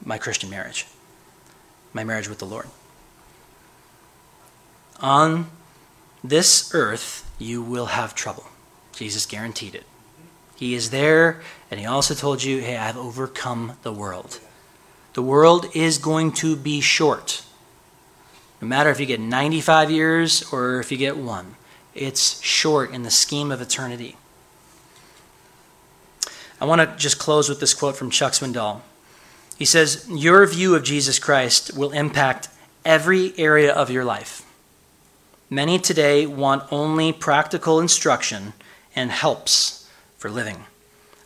my 0.03 0.17
Christian 0.17 0.49
marriage, 0.51 0.87
my 1.93 2.05
marriage 2.05 2.29
with 2.29 2.39
the 2.39 2.47
Lord. 2.47 2.67
On 5.01 5.51
this 6.23 6.75
earth, 6.75 7.31
you 7.39 7.63
will 7.63 7.87
have 7.87 8.15
trouble. 8.15 8.47
Jesus 8.93 9.27
guaranteed 9.27 9.75
it. 9.75 9.85
He 10.57 10.75
is 10.75 10.91
there, 10.91 11.41
and 11.71 11.81
He 11.81 11.87
also 11.87 12.15
told 12.15 12.43
you, 12.43 12.61
hey, 12.61 12.77
I've 12.77 12.97
overcome 12.97 13.79
the 13.83 13.93
world. 13.93 14.39
The 15.15 15.23
world 15.23 15.67
is 15.75 15.99
going 15.99 16.33
to 16.33 16.55
be 16.55 16.81
short. 16.81 17.45
No 18.61 18.69
matter 18.69 18.91
if 18.91 19.01
you 19.01 19.07
get 19.07 19.21
95 19.21 19.91
years 19.91 20.53
or 20.53 20.81
if 20.81 20.93
you 20.93 20.99
get 20.99 21.17
one, 21.17 21.57
it's 21.95 22.41
short 22.43 22.91
in 22.91 23.03
the 23.03 23.11
scheme 23.11 23.51
of 23.51 23.61
eternity. 23.61 24.17
I 26.61 26.67
want 26.67 26.83
to 26.83 26.97
just 26.97 27.19
close 27.19 27.49
with 27.49 27.59
this 27.59 27.73
quote 27.73 27.97
from 27.97 28.11
Chuck 28.11 28.35
Swindoll. 28.35 28.83
He 29.57 29.65
says, 29.65 30.07
Your 30.11 30.47
view 30.47 30.75
of 30.75 30.85
Jesus 30.85 31.19
Christ 31.19 31.77
will 31.77 31.91
impact 31.93 32.49
every 32.85 33.37
area 33.39 33.73
of 33.73 33.91
your 33.91 34.05
life. 34.05 34.45
Many 35.53 35.81
today 35.81 36.27
want 36.27 36.73
only 36.73 37.13
practical 37.13 37.81
instruction 37.81 38.53
and 38.95 39.11
helps 39.11 39.91
for 40.17 40.31
living, 40.31 40.67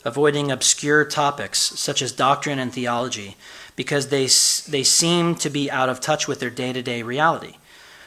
avoiding 0.02 0.50
obscure 0.50 1.04
topics 1.04 1.58
such 1.58 2.00
as 2.00 2.10
doctrine 2.10 2.58
and 2.58 2.72
theology 2.72 3.36
because 3.76 4.08
they, 4.08 4.22
they 4.70 4.82
seem 4.82 5.34
to 5.34 5.50
be 5.50 5.70
out 5.70 5.90
of 5.90 6.00
touch 6.00 6.26
with 6.26 6.40
their 6.40 6.48
day 6.48 6.72
to 6.72 6.80
day 6.80 7.02
reality. 7.02 7.56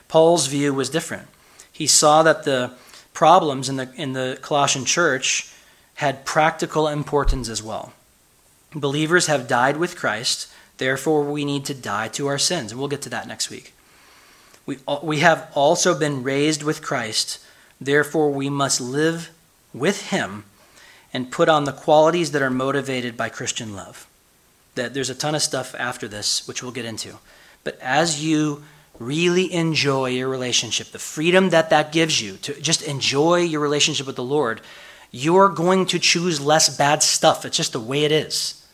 Paul's 0.07 0.47
view 0.47 0.73
was 0.73 0.89
different. 0.89 1.27
He 1.71 1.85
saw 1.85 2.23
that 2.23 2.45
the 2.45 2.71
problems 3.13 3.69
in 3.69 3.75
the, 3.75 3.91
in 3.93 4.13
the 4.13 4.39
Colossian 4.41 4.85
church 4.85 5.53
had 5.95 6.25
practical 6.25 6.87
importance 6.87 7.47
as 7.47 7.61
well. 7.61 7.93
Believers 8.73 9.27
have 9.27 9.47
died 9.47 9.77
with 9.77 9.95
Christ, 9.95 10.51
therefore, 10.77 11.23
we 11.23 11.45
need 11.45 11.63
to 11.65 11.75
die 11.75 12.07
to 12.09 12.25
our 12.25 12.39
sins. 12.39 12.71
And 12.71 12.79
we'll 12.79 12.89
get 12.89 13.03
to 13.03 13.09
that 13.09 13.27
next 13.27 13.51
week. 13.51 13.75
We, 14.67 14.77
we 15.01 15.19
have 15.19 15.49
also 15.55 15.97
been 15.97 16.21
raised 16.21 16.61
with 16.61 16.83
Christ, 16.83 17.39
therefore, 17.81 18.29
we 18.29 18.49
must 18.49 18.79
live 18.79 19.31
with 19.73 20.09
Him 20.09 20.43
and 21.13 21.31
put 21.31 21.49
on 21.49 21.63
the 21.63 21.71
qualities 21.71 22.31
that 22.31 22.41
are 22.41 22.49
motivated 22.49 23.15
by 23.15 23.29
Christian 23.29 23.75
love. 23.75 24.07
That 24.75 24.93
there's 24.93 25.09
a 25.09 25.15
ton 25.15 25.35
of 25.35 25.41
stuff 25.41 25.73
after 25.79 26.07
this, 26.07 26.47
which 26.47 26.61
we'll 26.61 26.73
get 26.73 26.85
into. 26.85 27.17
But 27.63 27.79
as 27.81 28.23
you 28.23 28.63
really 28.99 29.51
enjoy 29.53 30.09
your 30.09 30.27
relationship, 30.27 30.91
the 30.91 30.99
freedom 30.99 31.49
that 31.51 31.69
that 31.69 31.93
gives 31.93 32.21
you 32.21 32.35
to 32.37 32.59
just 32.61 32.81
enjoy 32.81 33.37
your 33.37 33.61
relationship 33.61 34.05
with 34.05 34.17
the 34.17 34.23
Lord, 34.23 34.59
you're 35.11 35.49
going 35.49 35.85
to 35.87 35.99
choose 35.99 36.41
less 36.41 36.75
bad 36.75 37.01
stuff. 37.01 37.45
It's 37.45 37.57
just 37.57 37.73
the 37.73 37.79
way 37.79 38.03
it 38.03 38.11
is. 38.11 38.66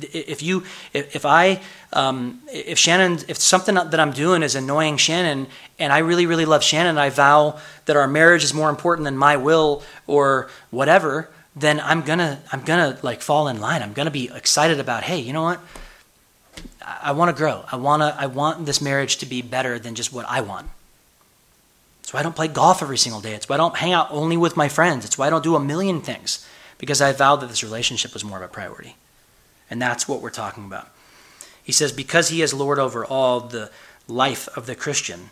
If 0.00 0.42
you, 0.42 0.64
if, 0.92 1.24
I, 1.24 1.60
um, 1.92 2.40
if 2.52 2.78
Shannon, 2.78 3.18
if 3.28 3.38
something 3.38 3.74
that 3.74 3.98
I'm 3.98 4.12
doing 4.12 4.42
is 4.42 4.54
annoying 4.54 4.96
Shannon, 4.96 5.46
and 5.78 5.92
I 5.92 5.98
really, 5.98 6.26
really 6.26 6.44
love 6.44 6.62
Shannon, 6.62 6.90
and 6.90 7.00
I 7.00 7.10
vow 7.10 7.58
that 7.86 7.96
our 7.96 8.06
marriage 8.06 8.44
is 8.44 8.52
more 8.52 8.70
important 8.70 9.04
than 9.04 9.16
my 9.16 9.36
will 9.36 9.82
or 10.06 10.48
whatever, 10.70 11.30
then 11.54 11.80
I'm 11.80 12.02
gonna, 12.02 12.40
I'm 12.52 12.62
gonna 12.62 12.98
like 13.02 13.22
fall 13.22 13.48
in 13.48 13.60
line. 13.60 13.82
I'm 13.82 13.94
gonna 13.94 14.10
be 14.10 14.30
excited 14.32 14.78
about, 14.78 15.04
hey, 15.04 15.18
you 15.18 15.32
know 15.32 15.42
what? 15.42 15.60
I, 16.82 16.98
I 17.04 17.12
want 17.12 17.34
to 17.34 17.36
grow. 17.36 17.64
I 17.70 17.76
wanna, 17.76 18.14
I 18.18 18.26
want 18.26 18.66
this 18.66 18.80
marriage 18.80 19.16
to 19.18 19.26
be 19.26 19.40
better 19.40 19.78
than 19.78 19.94
just 19.94 20.12
what 20.12 20.26
I 20.28 20.42
want. 20.42 20.68
It's 22.00 22.12
why 22.12 22.20
I 22.20 22.22
don't 22.22 22.36
play 22.36 22.46
golf 22.46 22.82
every 22.82 22.98
single 22.98 23.20
day. 23.20 23.32
It's 23.32 23.48
why 23.48 23.54
I 23.54 23.56
don't 23.56 23.76
hang 23.76 23.92
out 23.92 24.08
only 24.10 24.36
with 24.36 24.56
my 24.56 24.68
friends. 24.68 25.04
It's 25.04 25.18
why 25.18 25.26
I 25.26 25.30
don't 25.30 25.42
do 25.42 25.56
a 25.56 25.60
million 25.60 26.00
things 26.00 26.46
because 26.78 27.00
I 27.00 27.12
vowed 27.12 27.40
that 27.40 27.48
this 27.48 27.64
relationship 27.64 28.12
was 28.12 28.24
more 28.24 28.38
of 28.38 28.44
a 28.44 28.48
priority. 28.48 28.94
And 29.70 29.80
that's 29.80 30.08
what 30.08 30.20
we're 30.20 30.30
talking 30.30 30.64
about. 30.64 30.88
He 31.62 31.72
says, 31.72 31.92
because 31.92 32.28
he 32.28 32.42
is 32.42 32.54
Lord 32.54 32.78
over 32.78 33.04
all, 33.04 33.40
the 33.40 33.70
life 34.06 34.48
of 34.56 34.66
the 34.66 34.76
Christian 34.76 35.30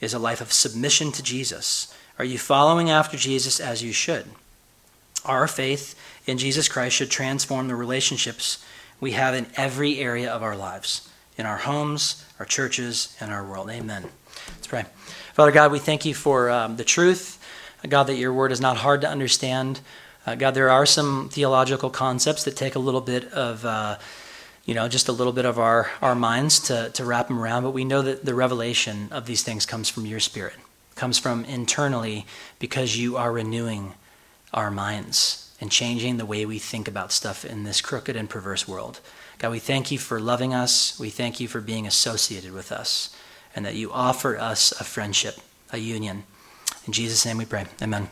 is 0.00 0.12
a 0.12 0.18
life 0.18 0.40
of 0.40 0.52
submission 0.52 1.12
to 1.12 1.22
Jesus. 1.22 1.94
Are 2.18 2.24
you 2.24 2.38
following 2.38 2.90
after 2.90 3.16
Jesus 3.16 3.60
as 3.60 3.82
you 3.82 3.92
should? 3.92 4.26
Our 5.24 5.46
faith 5.46 5.94
in 6.26 6.38
Jesus 6.38 6.68
Christ 6.68 6.96
should 6.96 7.10
transform 7.10 7.68
the 7.68 7.76
relationships 7.76 8.64
we 9.00 9.12
have 9.12 9.34
in 9.34 9.46
every 9.56 9.98
area 9.98 10.30
of 10.30 10.42
our 10.42 10.56
lives, 10.56 11.08
in 11.36 11.46
our 11.46 11.58
homes, 11.58 12.24
our 12.38 12.46
churches, 12.46 13.16
and 13.20 13.30
our 13.30 13.44
world. 13.44 13.70
Amen. 13.70 14.04
Let's 14.48 14.66
pray. 14.66 14.86
Father 15.34 15.52
God, 15.52 15.70
we 15.70 15.78
thank 15.78 16.04
you 16.04 16.14
for 16.14 16.50
um, 16.50 16.76
the 16.76 16.84
truth. 16.84 17.42
God, 17.88 18.04
that 18.04 18.16
your 18.16 18.32
word 18.32 18.52
is 18.52 18.60
not 18.60 18.78
hard 18.78 19.02
to 19.02 19.08
understand. 19.08 19.80
Uh, 20.26 20.34
God, 20.34 20.54
there 20.54 20.70
are 20.70 20.84
some 20.84 21.28
theological 21.30 21.88
concepts 21.88 22.42
that 22.44 22.56
take 22.56 22.74
a 22.74 22.80
little 22.80 23.00
bit 23.00 23.32
of, 23.32 23.64
uh, 23.64 23.96
you 24.64 24.74
know, 24.74 24.88
just 24.88 25.08
a 25.08 25.12
little 25.12 25.32
bit 25.32 25.44
of 25.44 25.56
our, 25.56 25.88
our 26.02 26.16
minds 26.16 26.58
to, 26.58 26.90
to 26.90 27.04
wrap 27.04 27.28
them 27.28 27.38
around, 27.38 27.62
but 27.62 27.70
we 27.70 27.84
know 27.84 28.02
that 28.02 28.24
the 28.24 28.34
revelation 28.34 29.08
of 29.12 29.26
these 29.26 29.44
things 29.44 29.64
comes 29.64 29.88
from 29.88 30.04
your 30.04 30.18
spirit, 30.18 30.56
comes 30.96 31.16
from 31.16 31.44
internally 31.44 32.26
because 32.58 32.98
you 32.98 33.16
are 33.16 33.30
renewing 33.30 33.94
our 34.52 34.70
minds 34.70 35.54
and 35.60 35.70
changing 35.70 36.16
the 36.16 36.26
way 36.26 36.44
we 36.44 36.58
think 36.58 36.88
about 36.88 37.12
stuff 37.12 37.44
in 37.44 37.62
this 37.62 37.80
crooked 37.80 38.16
and 38.16 38.28
perverse 38.28 38.66
world. 38.66 39.00
God, 39.38 39.52
we 39.52 39.60
thank 39.60 39.92
you 39.92 39.98
for 39.98 40.18
loving 40.18 40.52
us. 40.52 40.98
We 40.98 41.10
thank 41.10 41.38
you 41.38 41.46
for 41.46 41.60
being 41.60 41.86
associated 41.86 42.52
with 42.52 42.72
us 42.72 43.14
and 43.54 43.64
that 43.64 43.74
you 43.74 43.92
offer 43.92 44.36
us 44.36 44.72
a 44.80 44.84
friendship, 44.84 45.36
a 45.72 45.78
union. 45.78 46.24
In 46.84 46.92
Jesus' 46.92 47.24
name 47.24 47.38
we 47.38 47.44
pray. 47.44 47.66
Amen. 47.80 48.08